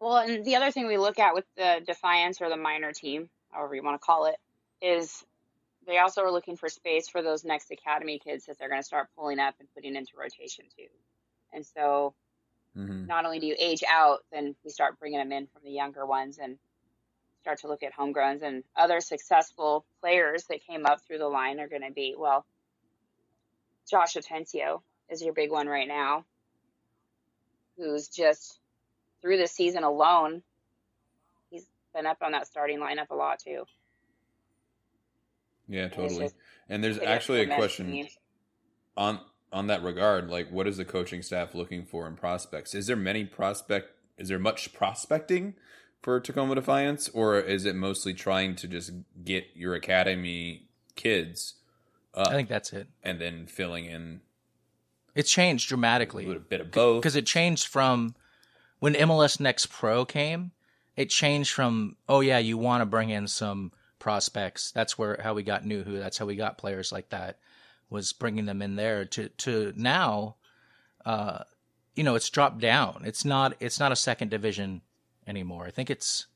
[0.00, 3.28] Well, and the other thing we look at with the Defiance or the minor team,
[3.50, 4.36] however you want to call it,
[4.80, 5.24] is
[5.88, 8.86] they also are looking for space for those next academy kids that they're going to
[8.86, 10.86] start pulling up and putting into rotation too.
[11.52, 12.14] And so
[12.76, 13.08] Mhm.
[13.08, 16.04] not only do you age out, then we start bringing them in from the younger
[16.04, 16.58] ones and
[17.40, 21.58] start to look at homegrowns and other successful players that came up through the line
[21.58, 22.44] are going to be, well,
[23.90, 26.26] Josh Atencio is your big one right now,
[27.78, 28.60] who's just
[29.22, 30.42] through the season alone,
[31.50, 33.64] he's been up on that starting lineup a lot too.
[35.68, 36.24] Yeah, it's totally.
[36.24, 36.34] just
[36.68, 38.08] And there's actually a question
[38.96, 39.20] on
[39.52, 40.30] on that regard.
[40.30, 42.74] Like, what is the coaching staff looking for in prospects?
[42.74, 43.90] Is there many prospect?
[44.18, 45.54] Is there much prospecting
[46.02, 48.92] for Tacoma Defiance, or is it mostly trying to just
[49.24, 51.54] get your academy kids
[52.14, 52.88] up I think that's it.
[53.02, 54.20] and then filling in
[55.14, 56.26] It's changed dramatically.
[56.26, 57.02] little bit of both?
[57.02, 58.14] because it changed from
[58.80, 60.52] when MLS Next Pro came.
[60.96, 64.70] It changed from oh yeah, you want to bring in some prospects.
[64.72, 65.98] That's where how we got Nouhou.
[65.98, 67.38] That's how we got players like that.
[67.90, 70.36] Was bringing them in there to to now,
[71.04, 71.44] uh,
[71.94, 73.02] you know, it's dropped down.
[73.04, 74.82] It's not it's not a second division
[75.26, 75.66] anymore.
[75.66, 76.26] I think it's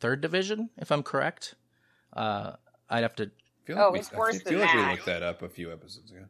[0.00, 1.54] third division if I'm correct.
[2.12, 2.52] Uh,
[2.90, 5.22] I'd have to I feel Oh, we, it's I feel than like we looked that
[5.22, 6.24] up a few episodes ago.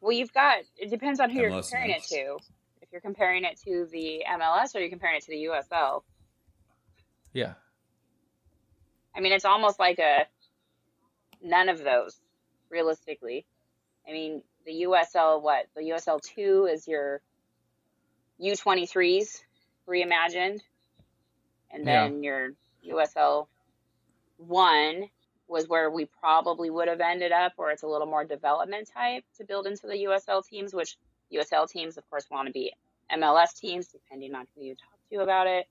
[0.00, 2.38] Well, you've got it depends on who you're comparing it to.
[2.80, 6.02] If you're comparing it to the MLS or you're comparing it to the USL.
[7.32, 7.54] yeah.
[9.14, 10.26] I mean, it's almost like a
[11.42, 12.16] none of those,
[12.68, 13.44] realistically.
[14.08, 15.66] I mean, the USL, what?
[15.74, 17.20] The USL 2 is your
[18.40, 19.42] U23s
[19.88, 20.60] reimagined.
[21.70, 22.08] And Yeah.
[22.08, 22.50] then your
[22.84, 23.48] USL
[24.38, 25.10] 1
[25.48, 29.24] was where we probably would have ended up, where it's a little more development type
[29.36, 30.96] to build into the USL teams, which
[31.32, 32.72] USL teams, of course, want to be
[33.12, 35.68] MLS teams, depending on who you talk to about it,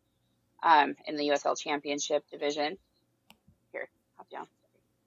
[0.62, 2.78] um, in the USL Championship division
[4.30, 4.48] down.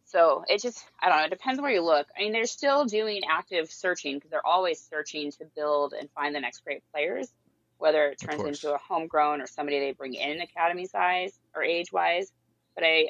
[0.04, 2.06] So it just, I don't know, it depends where you look.
[2.16, 6.34] I mean, they're still doing active searching because they're always searching to build and find
[6.34, 7.32] the next great players,
[7.78, 11.92] whether it turns into a homegrown or somebody they bring in academy size or age
[11.92, 12.30] wise.
[12.74, 13.08] But I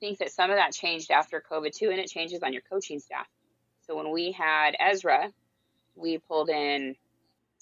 [0.00, 2.98] think that some of that changed after COVID too, and it changes on your coaching
[2.98, 3.26] staff.
[3.86, 5.30] So when we had Ezra,
[5.94, 6.96] we pulled in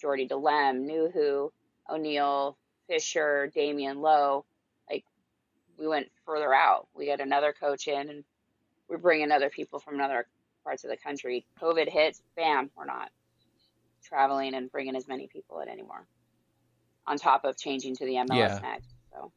[0.01, 1.51] Jordy Delem, Nouhou,
[1.89, 2.57] O'Neill,
[2.89, 4.45] Fisher, Damian Lowe.
[5.79, 6.89] We went further out.
[6.95, 8.25] We got another coach in, and
[8.89, 10.27] we're bringing other people from other
[10.65, 11.47] parts of the country.
[11.61, 13.11] COVID hits, bam, we're not
[14.05, 16.07] traveling and bringing as many people in anymore.
[17.07, 18.59] On top of changing to the MLS Yeah.
[18.63, 18.89] next.
[19.13, 19.33] So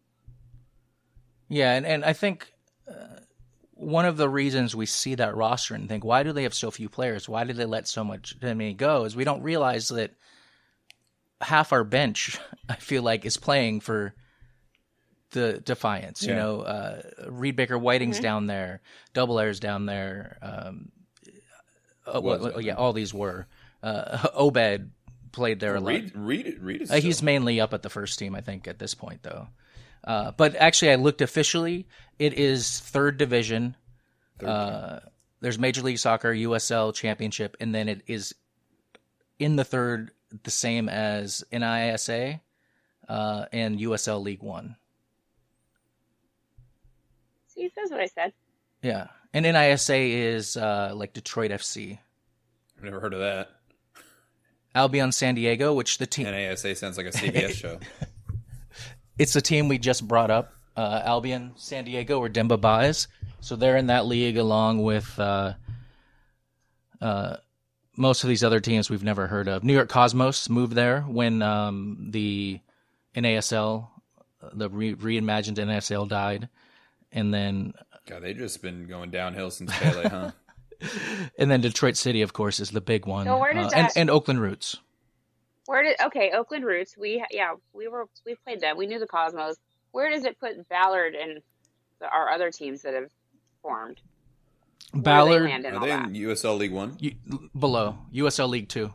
[1.50, 2.52] Yeah, and, and I think
[2.90, 3.20] uh,
[3.74, 6.72] one of the reasons we see that roster and think, why do they have so
[6.72, 7.30] few players?
[7.30, 9.06] Why did they let so much I mean, go?
[9.06, 10.16] Is we don't realize that
[11.42, 12.38] half our bench,
[12.70, 14.14] I feel like, is playing for
[15.32, 16.24] the Defiance.
[16.24, 18.82] You know, uh, Reed Baker Whiting's down there,
[19.14, 20.38] Dobbelaere's down there.
[20.42, 20.92] Um,
[22.08, 23.48] uh, Was well, down yeah, all these were.
[23.82, 24.92] Uh, Obed
[25.32, 25.94] played there a lot.
[25.94, 26.62] Read, read it.
[26.62, 26.92] Read it.
[26.92, 29.48] Uh, he's mainly up at the first team, I think, at this point, though.
[30.04, 31.88] Uh, but actually, I looked officially.
[32.18, 33.76] It is third division.
[34.44, 35.00] Uh,
[35.42, 38.34] there's Major League Soccer, USL Championship, and then it is
[39.38, 40.12] in the third,
[40.44, 42.42] the same as NISA
[43.08, 44.76] uh, and USL League One.
[47.60, 48.32] See, says what I said.
[48.82, 52.00] Yeah, and NISA is uh, like Detroit FC,
[52.78, 53.50] I've never heard of that.
[54.74, 57.80] Albion San Diego, which the team NISA sounds like a CBS show.
[59.18, 63.10] it's a team we just brought up, uh, Albion San Diego, or Demba Ba's.
[63.42, 65.54] So they're in that league along with uh,
[67.02, 67.36] uh,
[67.98, 69.66] most of these other teams we've never heard of.
[69.66, 72.62] New York Cosmos moved there when um, the
[73.18, 73.90] NASL,
[74.54, 76.48] the re- reimagined NASL died,
[77.12, 77.74] and then
[78.08, 80.32] God, they just been going downhill since Pele, huh?
[81.40, 83.26] and then Detroit City, of course, is the big one.
[83.26, 84.78] So where does Uh, and, that- and Oakland Roots.
[85.66, 86.98] Where did okay Oakland Roots?
[86.98, 88.76] We yeah we were we played them.
[88.78, 89.56] We knew the Cosmos.
[89.92, 91.42] Where does it put Ballard and
[92.00, 93.12] the, our other teams that have
[93.62, 94.00] formed?
[94.92, 96.08] Where do they Ballard land in Are they that?
[96.08, 96.96] in USL League One?
[97.00, 97.14] you,
[97.58, 98.92] below USL League Two.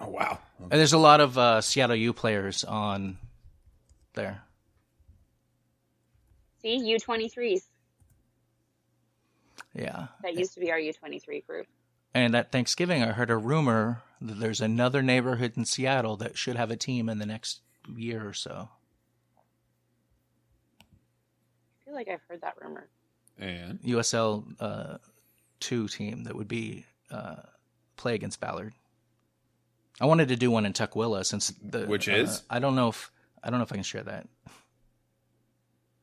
[0.00, 0.38] Oh wow.
[0.58, 3.18] And there's a lot of uh, Seattle U players on
[4.14, 4.42] there.
[6.64, 7.68] See U twenty threes.
[9.74, 10.06] Yeah.
[10.22, 11.66] That used to be our U twenty three group.
[12.14, 16.56] And at Thanksgiving, I heard a rumor that there's another neighborhood in Seattle that should
[16.56, 17.60] have a team in the next
[17.94, 18.70] year or so.
[20.80, 22.88] I feel like I've heard that rumor.
[23.38, 24.98] And USL uh,
[25.60, 27.42] two team that would be uh,
[27.96, 28.72] play against Ballard.
[30.00, 32.42] I wanted to do one in Tukwila since the Which uh, is?
[32.48, 33.10] I don't know if
[33.42, 34.26] I don't know if I can share that.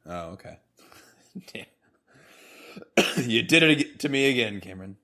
[0.06, 0.58] Oh, okay.
[1.54, 1.66] Damn.
[3.30, 4.98] you did it to me again, Cameron.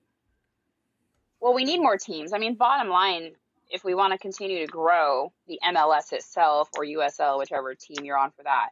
[1.40, 2.32] Well, we need more teams.
[2.32, 3.32] I mean, bottom line,
[3.70, 8.18] if we want to continue to grow the MLS itself or USL, whichever team you're
[8.18, 8.70] on for that,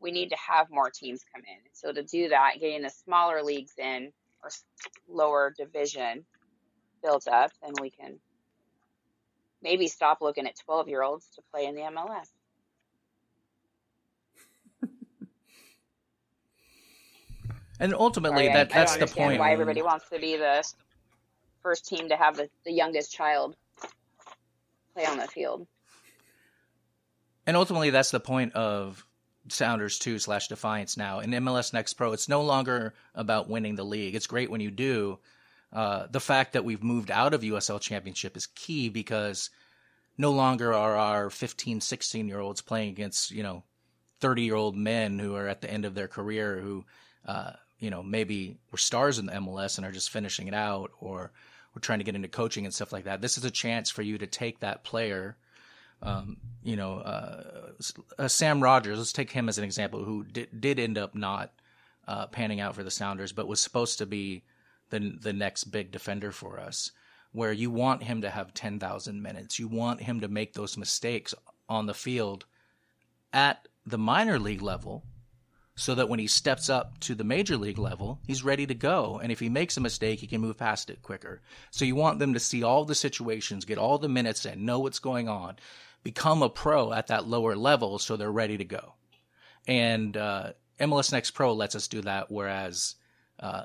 [0.00, 1.58] we need to have more teams come in.
[1.72, 4.12] So to do that, getting the smaller leagues in
[4.42, 4.50] or
[5.08, 6.24] lower division
[7.02, 8.18] built up, then we can
[9.62, 12.28] maybe stop looking at 12 year olds to play in the MLS.
[17.80, 19.40] And ultimately, Sorry, I- that I that's the point.
[19.40, 20.64] Why everybody wants to be the
[21.62, 23.56] first team to have the, the youngest child
[24.94, 25.66] play on the field.
[27.46, 29.04] And ultimately, that's the point of
[29.48, 31.20] Sounders 2 slash Defiance now.
[31.20, 34.14] In MLS Next Pro, it's no longer about winning the league.
[34.14, 35.18] It's great when you do.
[35.72, 39.50] Uh, the fact that we've moved out of USL Championship is key because
[40.16, 43.64] no longer are our 15, 16 year olds playing against, you know,
[44.20, 46.84] 30 year old men who are at the end of their career who,
[47.26, 47.52] uh,
[47.84, 51.30] you know, maybe were stars in the MLS and are just finishing it out or
[51.74, 53.20] we're trying to get into coaching and stuff like that.
[53.20, 55.36] This is a chance for you to take that player
[56.04, 57.72] um, you know, uh,
[58.18, 58.98] uh, Sam Rogers.
[58.98, 61.52] Let's take him as an example, who did, did end up not
[62.06, 64.44] uh, panning out for the Sounders, but was supposed to be
[64.90, 66.92] the the next big defender for us.
[67.32, 70.76] Where you want him to have ten thousand minutes, you want him to make those
[70.76, 71.34] mistakes
[71.68, 72.44] on the field
[73.32, 75.04] at the minor league level,
[75.76, 79.20] so that when he steps up to the major league level, he's ready to go.
[79.22, 81.40] And if he makes a mistake, he can move past it quicker.
[81.70, 84.78] So you want them to see all the situations, get all the minutes in, know
[84.78, 85.56] what's going on,
[86.04, 88.94] become a pro at that lower level so they're ready to go.
[89.66, 92.94] And uh, MLS Next Pro lets us do that, whereas
[93.40, 93.64] uh,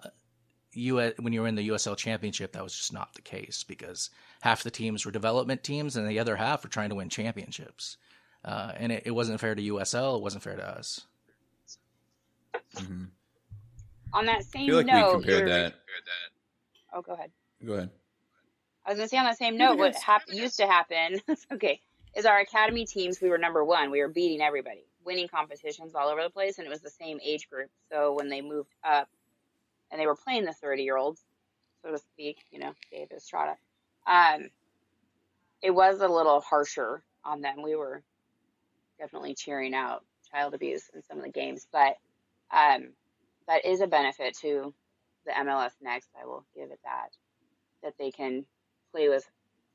[0.74, 4.10] US, when you were in the USL Championship, that was just not the case because
[4.42, 7.98] half the teams were development teams and the other half were trying to win championships.
[8.44, 11.06] Uh, and it, it wasn't fair to USL, it wasn't fair to us.
[14.14, 15.74] On that I same feel like we note, compared that.
[16.94, 17.32] Oh, go ahead.
[17.66, 17.90] Go ahead.
[18.86, 21.22] I was gonna say on that same note, what hap- used to happen,
[21.54, 21.80] okay,
[22.16, 23.22] is our academy teams.
[23.22, 23.92] We were number one.
[23.92, 27.20] We were beating everybody, winning competitions all over the place, and it was the same
[27.24, 27.70] age group.
[27.92, 29.08] So when they moved up,
[29.92, 31.22] and they were playing the thirty-year-olds,
[31.84, 33.58] so to speak, you know, David Estrada,
[34.08, 34.50] um,
[35.62, 37.62] it was a little harsher on them.
[37.62, 38.02] We were
[38.98, 41.98] definitely cheering out child abuse in some of the games, but
[42.52, 42.90] um,
[43.48, 44.74] that is a benefit to
[45.26, 46.10] the MLS Next.
[46.22, 47.10] I will give it that
[47.84, 48.46] that they can
[48.92, 49.26] play with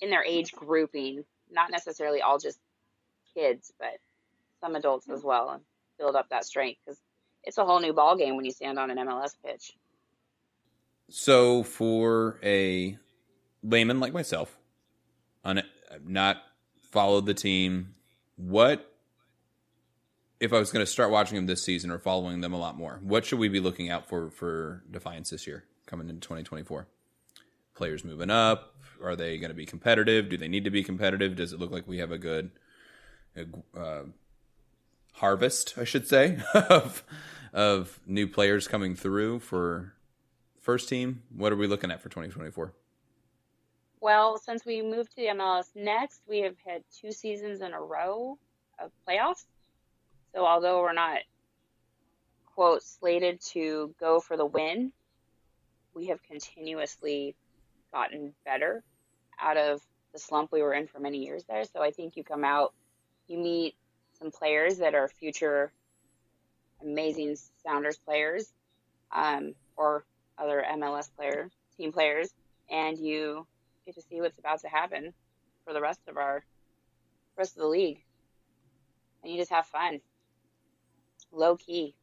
[0.01, 2.59] in their age grouping, not necessarily all just
[3.35, 3.99] kids, but
[4.61, 5.62] some adults as well, and
[5.99, 7.01] build up that strength because
[7.43, 9.72] it's a whole new ball game when you stand on an MLS pitch.
[11.11, 12.99] So, for a
[13.62, 14.57] layman like myself,
[15.45, 15.62] on
[16.05, 16.39] not
[16.91, 17.95] followed the team,
[18.37, 18.93] what
[20.45, 22.76] if I was going to start watching them this season or following them a lot
[22.76, 23.01] more?
[23.03, 26.86] What should we be looking out for for Defiance this year, coming into 2024?
[27.74, 28.76] Players moving up?
[29.03, 30.28] Are they going to be competitive?
[30.28, 31.34] Do they need to be competitive?
[31.34, 32.51] Does it look like we have a good
[33.76, 34.03] uh,
[35.14, 37.03] harvest, I should say, of
[37.53, 39.95] of new players coming through for
[40.61, 41.22] first team?
[41.34, 42.72] What are we looking at for 2024?
[44.01, 47.80] Well, since we moved to the MLS Next, we have had two seasons in a
[47.80, 48.38] row
[48.78, 49.47] of playoffs.
[50.35, 51.18] So although we're not
[52.55, 54.93] quote slated to go for the win,
[55.95, 57.37] we have continuously
[57.93, 58.82] gotten better
[59.41, 59.80] out of
[60.12, 61.64] the slump we were in for many years there.
[61.64, 62.74] So I think you come out,
[63.28, 63.76] you meet
[64.18, 65.72] some players that are future
[66.82, 68.53] amazing Sounders players,
[69.12, 70.05] um, or
[70.37, 72.35] other MLS player team players,
[72.70, 73.47] and you
[73.87, 75.14] get to see what's about to happen
[75.64, 76.45] for the rest of our
[77.37, 78.03] rest of the league,
[79.22, 80.01] and you just have fun,
[81.35, 81.95] low key.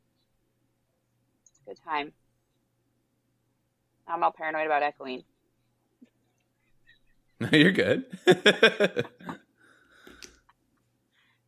[1.50, 2.12] It's a good time.
[4.08, 5.24] I'm all paranoid about echoing.
[7.40, 8.06] No, you're good.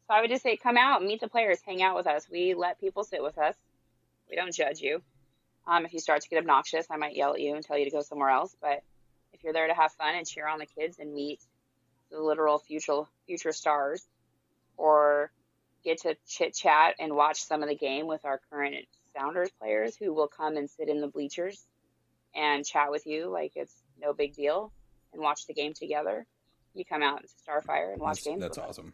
[0.07, 2.27] So I would just say, come out, meet the players, hang out with us.
[2.29, 3.55] We let people sit with us.
[4.29, 5.01] We don't judge you.
[5.65, 7.85] Um, if you start to get obnoxious, I might yell at you and tell you
[7.85, 8.55] to go somewhere else.
[8.61, 8.83] But
[9.31, 11.39] if you're there to have fun and cheer on the kids and meet
[12.11, 14.05] the literal future future stars,
[14.75, 15.31] or
[15.83, 18.75] get to chit chat and watch some of the game with our current
[19.15, 21.65] Sounders players who will come and sit in the bleachers
[22.35, 24.71] and chat with you like it's no big deal
[25.13, 26.25] and watch the game together.
[26.73, 28.41] You come out to Starfire and watch that's games.
[28.41, 28.69] that's with us.
[28.69, 28.93] awesome.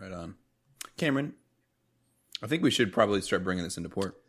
[0.00, 0.36] Right on,
[0.96, 1.34] Cameron.
[2.42, 4.19] I think we should probably start bringing this into port.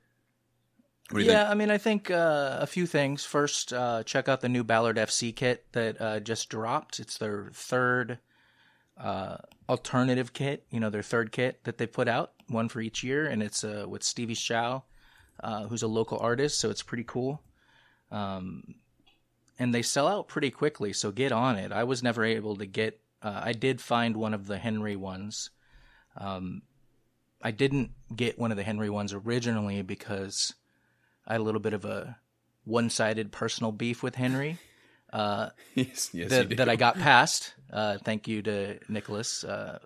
[1.12, 1.52] What do you yeah, think?
[1.52, 3.26] I mean, I think uh, a few things.
[3.26, 7.02] First, uh, check out the new Ballard FC kit that uh, just dropped.
[7.02, 8.20] It's their third
[8.98, 9.38] uh,
[9.68, 10.66] alternative kit.
[10.70, 13.64] You know, their third kit that they put out, one for each year, and it's
[13.64, 14.84] uh, with Stevie Chow,
[15.44, 16.60] uh, who's a local artist.
[16.60, 17.42] So it's pretty cool.
[18.10, 18.76] Um,
[19.60, 21.74] and they sell out pretty quickly, so get on it.
[21.74, 23.02] I was never able to get.
[23.22, 25.50] Uh, I did find one of the Henry ones.
[26.18, 26.62] Um,
[27.42, 30.54] I didn't get one of the Henry ones originally because
[31.28, 32.18] I had a little bit of a
[32.64, 34.60] one-sided personal beef with Henry
[35.12, 37.54] uh, yes, yes, that, that I got past.
[37.72, 39.80] Uh, thank you to Nicholas, uh,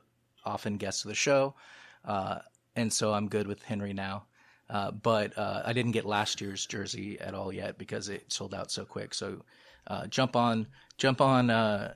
[0.46, 1.56] often guest of the show,
[2.06, 2.40] uh,
[2.76, 4.26] and so I'm good with Henry now.
[4.68, 8.54] Uh, but uh, I didn't get last year's jersey at all yet because it sold
[8.56, 9.14] out so quick.
[9.14, 9.44] So
[9.86, 10.66] uh, jump on,
[10.98, 11.52] jump on.
[11.52, 11.94] Uh,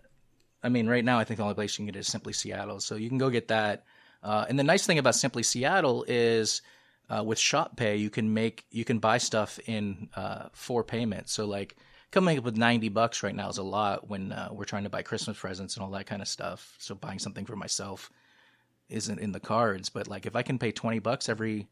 [0.61, 2.33] I mean, right now I think the only place you can get it is Simply
[2.33, 3.85] Seattle, so you can go get that.
[4.21, 6.61] Uh, and the nice thing about Simply Seattle is
[7.09, 11.33] uh, with Shop Pay, you can make you can buy stuff in uh, four payments.
[11.33, 11.75] So like
[12.11, 14.89] coming up with ninety bucks right now is a lot when uh, we're trying to
[14.89, 16.75] buy Christmas presents and all that kind of stuff.
[16.79, 18.11] So buying something for myself
[18.89, 19.89] isn't in the cards.
[19.89, 21.67] But like if I can pay twenty bucks every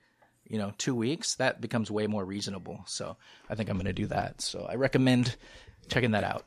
[0.48, 2.82] you know two weeks, that becomes way more reasonable.
[2.86, 3.18] So
[3.50, 4.42] I think I'm going to do that.
[4.42, 5.36] So I recommend
[5.90, 6.46] checking that out.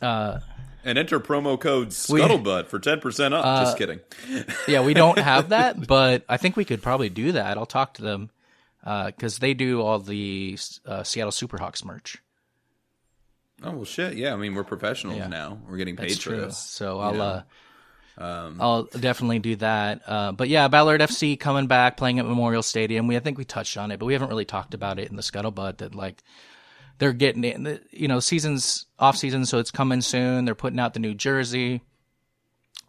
[0.00, 0.40] Uh,
[0.84, 3.44] and enter promo code Scuttlebutt for ten percent off.
[3.44, 4.00] Uh, Just kidding.
[4.68, 7.56] yeah, we don't have that, but I think we could probably do that.
[7.58, 8.30] I'll talk to them
[8.84, 12.18] because they do all the uh, Seattle Superhawks merch.
[13.62, 14.14] Oh well, shit.
[14.14, 15.28] Yeah, I mean we're professionals Yeah.
[15.28, 15.58] now.
[15.68, 16.40] We're getting paid That's for true.
[16.42, 16.58] this.
[16.58, 17.42] So I'll know?
[18.18, 20.02] uh, I'll definitely do that.
[20.06, 23.06] Uh, but yeah, Ballard FC coming back, playing at Memorial Stadium.
[23.06, 25.16] We I think we touched on it, but we haven't really talked about it in
[25.16, 25.78] the scuttlebutt.
[25.78, 26.22] That like
[26.98, 30.44] they're getting the- You know, season's off season, so it's coming soon.
[30.44, 31.82] They're putting out the new jersey.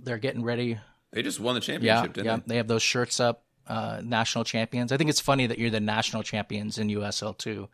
[0.04, 0.78] They're getting ready
[1.12, 2.30] They just won the Yeah, championship, didn't they?
[2.32, 2.36] yeah.
[2.38, 2.44] they?
[2.48, 4.92] They have those shirts up, uh, national champions.
[4.92, 7.70] I think it's funny that you're the national champions in USL too.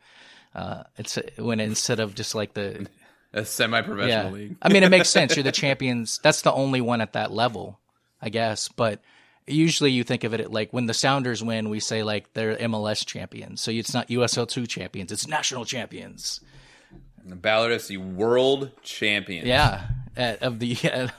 [0.53, 2.87] Uh, it's when instead of just like the
[3.33, 4.29] A semi-professional yeah.
[4.29, 4.57] league.
[4.61, 5.35] I mean, it makes sense.
[5.37, 6.19] You're the champions.
[6.21, 7.79] That's the only one at that level,
[8.21, 8.67] I guess.
[8.67, 9.01] But
[9.51, 12.55] usually you think of it at like when the Sounders win, we say like they're
[12.57, 13.61] MLS champions.
[13.61, 16.41] So it's not USL two champions; it's national champions.
[17.21, 19.45] And the Ballard FC World Champion.
[19.45, 19.87] Yeah,
[20.17, 20.77] uh, of the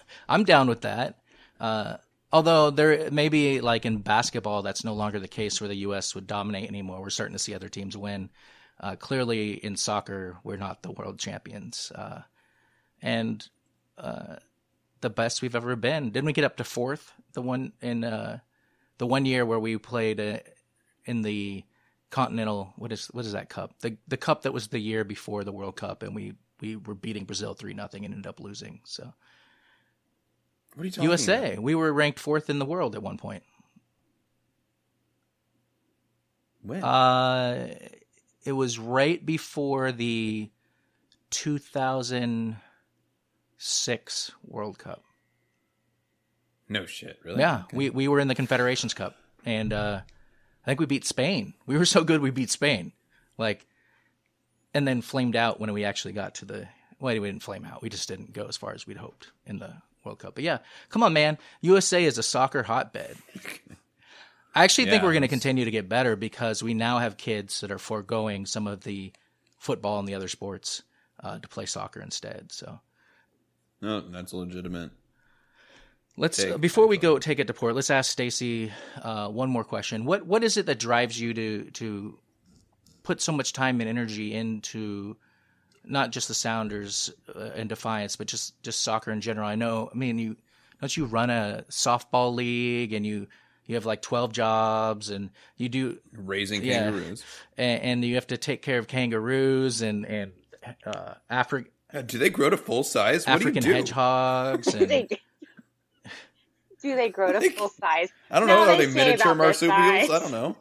[0.28, 1.18] I'm down with that.
[1.61, 1.99] Uh,
[2.33, 6.14] although there maybe like in basketball, that's no longer the case where the U.S.
[6.14, 7.01] would dominate anymore.
[7.01, 8.30] We're starting to see other teams win.
[8.80, 12.22] Uh, clearly, in soccer, we're not the world champions, uh,
[13.01, 13.47] and
[13.97, 14.37] uh,
[15.03, 16.11] the best we've ever been.
[16.11, 17.13] Didn't we get up to fourth?
[17.35, 18.39] The one in uh,
[18.99, 20.39] the one year where we played uh,
[21.05, 21.65] in the
[22.11, 23.75] continental what is what is that cup?
[23.81, 26.95] The the cup that was the year before the World Cup, and we we were
[26.95, 28.81] beating Brazil three nothing and ended up losing.
[28.85, 29.13] So
[30.75, 31.63] What are you talking USA, about?
[31.63, 33.43] we were ranked fourth in the world at one point.
[36.63, 36.83] When?
[36.85, 37.75] Uh,
[38.45, 40.51] it was right before the
[43.63, 45.05] 2006 World Cup.
[46.69, 47.41] no shit, really?
[47.41, 47.77] Yeah, Okay.
[47.77, 50.01] we we were in the Confederations Cup, and uh,
[50.65, 51.55] I think we beat Spain.
[51.67, 52.93] We were so good we beat Spain,
[53.39, 53.67] like,
[54.75, 56.69] and then flamed out when we actually got to the.
[56.99, 57.83] Well, we didn't flame out.
[57.83, 60.35] We just didn't go as far as we'd hoped in the World Cup.
[60.37, 60.59] But yeah,
[60.89, 61.37] come on, man.
[61.61, 63.17] USA is a soccer hotbed.
[64.55, 67.17] I actually think Yeah, we're going to continue to get better because we now have
[67.17, 69.13] kids that are foregoing some of the
[69.59, 70.83] football and the other sports
[71.21, 72.53] uh, to play soccer instead.
[72.53, 72.79] So
[73.83, 74.91] No, that's legitimate.
[76.16, 77.74] Let's Take- before we go take it to port.
[77.74, 78.70] Let's ask Stacy
[79.03, 80.05] uh, one more question.
[80.05, 82.18] What what is it that drives you to to
[83.03, 85.16] put so much time and energy into
[85.85, 89.49] not just the Sounders uh, and Defiance, but just just soccer in general?
[89.49, 89.89] I know.
[89.93, 90.37] I mean, you
[90.80, 93.26] don't you run a softball league and you
[93.66, 96.91] you have like twelve jobs and you do Raising Yeah.
[96.91, 97.24] kangaroos.
[97.57, 100.33] and, and you have to take care of kangaroos and and
[100.85, 103.26] uh, Afri- Uh, do they grow to full size?
[103.26, 103.78] What African do you do?
[103.78, 105.18] hedgehogs Do they, and
[106.82, 108.11] do they grow to full size?
[108.30, 108.72] I don't No, know.
[108.72, 110.11] Are they they miniature marsupials?
[110.11, 110.57] I don't know.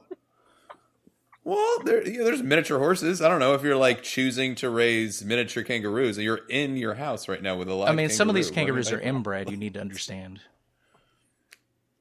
[1.43, 3.19] Well, there, yeah, there's miniature horses.
[3.21, 6.17] I don't know if you're like choosing to raise miniature kangaroos.
[6.17, 7.89] and You're in your house right now with a live.
[7.89, 9.15] I mean, some of these kangaroos are do you think?
[9.15, 9.49] inbred.
[9.49, 10.41] You need to understand.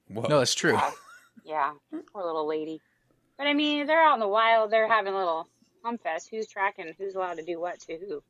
[0.08, 0.26] Whoa.
[0.28, 0.78] No, that's true.
[1.44, 1.72] Yeah,
[2.12, 2.82] poor little lady.
[3.38, 4.70] But I mean, they're out in the wild.
[4.70, 5.48] They're having a little
[5.82, 6.28] hump fest.
[6.30, 6.92] Who's tracking?
[6.98, 8.22] Who's allowed to do what to who?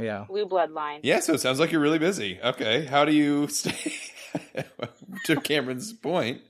[0.00, 0.24] Yeah.
[0.28, 1.00] Blue bloodline.
[1.02, 2.40] Yeah, so it sounds like you're really busy.
[2.42, 3.92] Okay, how do you stay?
[5.24, 6.40] to Cameron's point,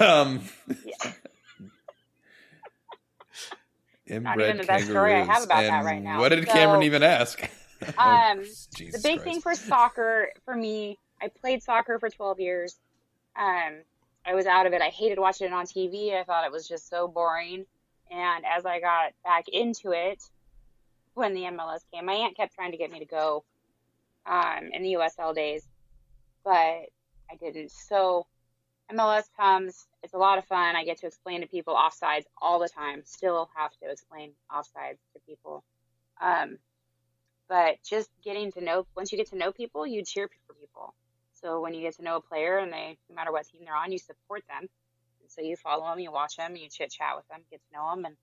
[0.00, 0.42] um,
[0.84, 1.12] Yeah.
[4.06, 5.44] inbred even the best story I have kangaroos.
[5.44, 6.18] about that right now.
[6.20, 7.40] What did Cameron even ask?
[7.42, 7.48] Um,
[7.98, 8.34] Oh,
[8.74, 9.24] Jesus the big Christ.
[9.24, 12.76] thing for soccer for me, I played soccer for 12 years.
[13.38, 13.82] Um,
[14.26, 14.82] I was out of it.
[14.82, 16.18] I hated watching it on TV.
[16.18, 17.66] I thought it was just so boring.
[18.10, 20.22] And as I got back into it,
[21.14, 23.44] when the MLS came, my aunt kept trying to get me to go
[24.26, 25.66] um, in the USL days,
[26.44, 26.52] but
[27.30, 27.70] I didn't.
[27.70, 28.26] So
[28.92, 29.86] MLS comes.
[30.02, 30.76] It's a lot of fun.
[30.76, 33.02] I get to explain to people offsides all the time.
[33.04, 35.64] Still have to explain offsides to people.
[36.20, 36.58] Um,
[37.48, 40.94] but just getting to know once you get to know people you cheer for people
[41.32, 43.76] so when you get to know a player and they no matter what team they're
[43.76, 44.68] on you support them
[45.28, 47.90] so you follow them you watch them you chit chat with them get to know
[47.94, 48.16] them and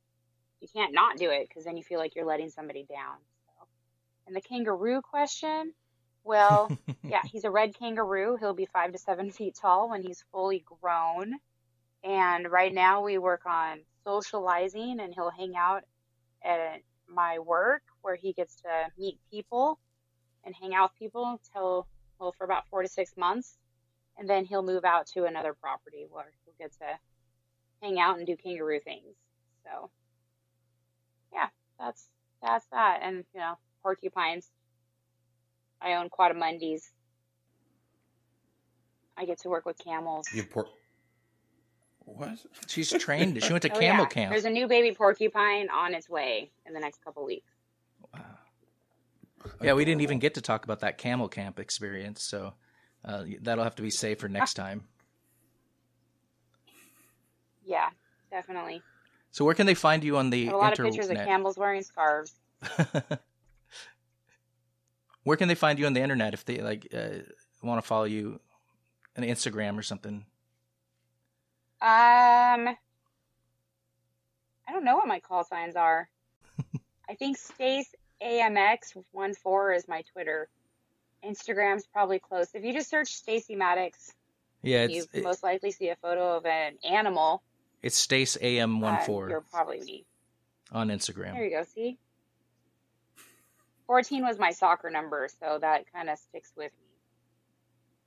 [0.65, 3.67] you can't not do it because then you feel like you're letting somebody down so.
[4.27, 5.73] And the kangaroo question
[6.23, 8.37] well yeah he's a red kangaroo.
[8.39, 11.35] He'll be five to seven feet tall when he's fully grown.
[12.03, 15.83] And right now we work on socializing and he'll hang out
[16.43, 19.79] at my work where he gets to meet people
[20.43, 21.87] and hang out with people till
[22.19, 23.57] well for about four to six months.
[24.17, 26.99] And then he'll move out to another property where he'll get to
[27.81, 29.15] hang out and do kangaroo things
[29.65, 29.89] so
[31.79, 32.05] that's
[32.41, 34.49] that's that and you know porcupines
[35.81, 36.81] i own coatimundis
[39.17, 40.67] i get to work with camels You por-
[42.07, 42.37] what?
[42.67, 43.41] She's trained.
[43.41, 44.09] She went to Oh, camel yeah.
[44.09, 44.31] camp.
[44.31, 47.51] there's a new baby porcupine on its way in the next couple weeks
[48.13, 48.21] Wow.
[49.61, 52.53] Yeah, we didn't even get to talk about that camel camp experience, so
[53.03, 54.83] uh, that'll have to be saved for next time.
[57.63, 57.89] yeah
[58.31, 58.83] definitely
[59.35, 60.55] So where can they find you on the internet?
[60.55, 60.89] a lot internet?
[60.91, 62.35] of pictures of camels wearing scarves
[65.23, 67.19] where can they find you on the internet if they like uh,
[67.61, 68.39] want to follow you
[69.17, 70.25] on Instagram or something?
[71.81, 72.77] Um, I
[74.71, 76.07] don't know what my call signs are.
[77.09, 80.47] I think Stace AMX one four is my Twitter.
[81.27, 82.53] Instagram's probably close.
[82.53, 84.13] If you just search Stacy Maddux,
[84.61, 87.43] Yeah, you it, most likely see a photo of an animal.
[87.85, 90.05] It's Stace AM one uh, four You're probably me.
[90.71, 91.33] on Instagram.
[91.33, 91.63] There you go.
[91.63, 91.97] See,
[93.87, 96.87] fourteen was my soccer number, so that kind of sticks with me.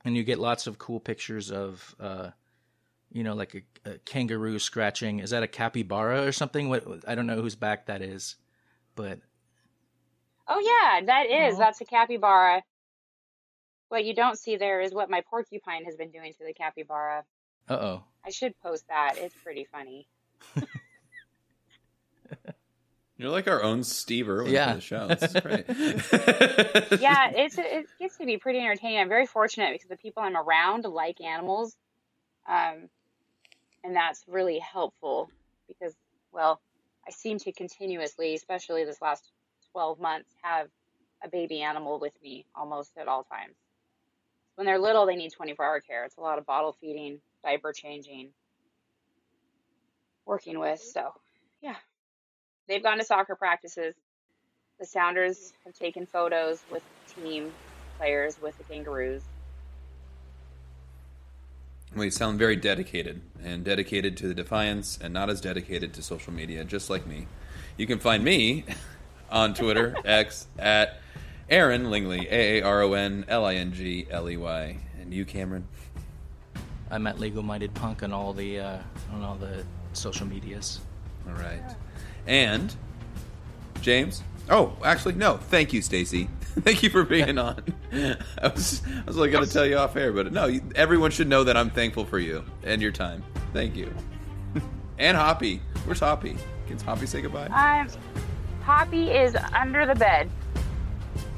[0.04, 2.30] and you get lots of cool pictures of uh
[3.10, 7.14] you know like a, a kangaroo scratching is that a capybara or something what i
[7.14, 8.36] don't know whose back that is
[8.94, 9.18] but
[10.50, 11.58] Oh yeah, that is.
[11.58, 12.62] That's a capybara.
[13.90, 17.24] What you don't see there is what my porcupine has been doing to the capybara.
[17.68, 19.14] Uh-oh I should post that.
[19.16, 20.06] It's pretty funny.
[23.16, 24.68] You're like our own Steve Irwin Yeah.
[24.70, 25.08] for the show.
[25.08, 25.64] This is great.
[27.00, 28.98] yeah, it's it gets to be pretty entertaining.
[29.00, 31.76] I'm very fortunate because the people I'm around like animals,
[32.46, 32.88] um,
[33.82, 35.30] and that's really helpful
[35.66, 35.94] because
[36.30, 36.60] well,
[37.06, 39.32] I seem to continuously, especially this last
[39.72, 40.68] 12 months, have
[41.24, 43.56] a baby animal with me almost at all times.
[44.54, 46.04] When they're little, they need 24-hour care.
[46.04, 48.30] It's a lot of bottle feeding, diaper changing,
[50.26, 50.80] working with.
[50.80, 51.06] Mm-hmm.
[51.06, 51.12] So,
[51.60, 51.76] yeah,
[52.66, 53.94] they've gone to soccer practices.
[54.78, 55.68] The Sounders mm-hmm.
[55.70, 56.82] have taken photos with
[57.14, 57.52] team
[57.98, 59.22] players with the Kangaroos.
[61.94, 66.02] well, you sound very dedicated, and dedicated to the Defiance, and not as dedicated to
[66.02, 67.26] social media, just like me.
[67.76, 68.64] You can find me
[69.30, 71.00] on Twitter, X, at
[71.50, 74.78] Aaron Lingley, A A R O N L I N G L E Y.
[75.00, 75.66] And you, Cameron?
[76.90, 78.78] I'm at legal minded punk on all the uh
[79.12, 80.80] on all the social medias
[81.26, 81.62] All right.
[82.26, 82.74] And
[83.80, 84.22] James?
[84.50, 85.36] Oh, actually, no.
[85.36, 86.28] Thank you, Stacy.
[86.60, 87.62] Thank you for being on.
[87.92, 91.10] I was, I was like going to tell you off air, but no, you, everyone
[91.10, 93.22] should know that I'm thankful for you and your time.
[93.52, 93.92] Thank you.
[94.98, 95.60] and Hoppy.
[95.84, 96.36] Where's Hoppy?
[96.66, 97.46] Can Hoppy say goodbye?
[97.46, 97.88] Um,
[98.62, 100.30] Hoppy is under the bed.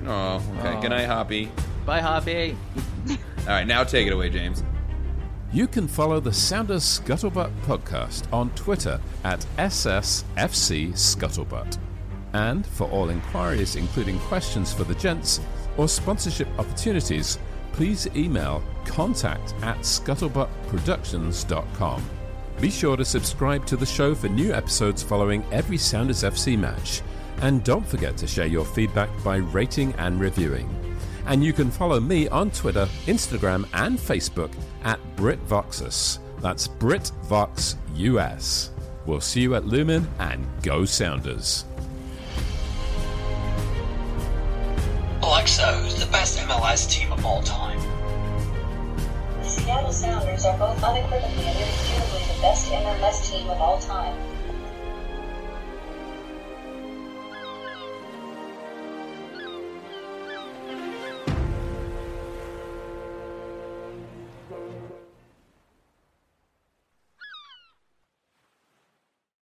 [0.06, 0.74] Oh, okay.
[0.74, 0.80] Aw.
[0.80, 1.50] Good night, Hoppy.
[1.84, 2.56] bye hoppy
[3.08, 4.62] All right, now take it away, James.
[5.52, 11.76] You can follow the Sounders Scuttlebutt podcast on Twitter at SSFC Scuttlebutt.
[12.34, 15.40] And for all inquiries, including questions for the gents
[15.76, 17.40] or sponsorship opportunities,
[17.72, 22.04] please email contact at scuttlebuttproductions.com.
[22.60, 27.02] Be sure to subscribe to the show for new episodes following every Sounders FC match.
[27.42, 30.79] And don't forget to share your feedback by rating and reviewing.
[31.26, 34.52] And you can follow me on Twitter, Instagram, and Facebook
[34.84, 36.18] at BritVoxus.
[36.40, 38.70] That's BritVoxUS.
[39.06, 41.64] We'll see you at Lumen and go Sounders.
[45.22, 47.78] Alexa, who's the best MLS team of all time?
[49.38, 54.29] The Seattle Sounders are both unequivocally and irrefutably the best MLS team of all time.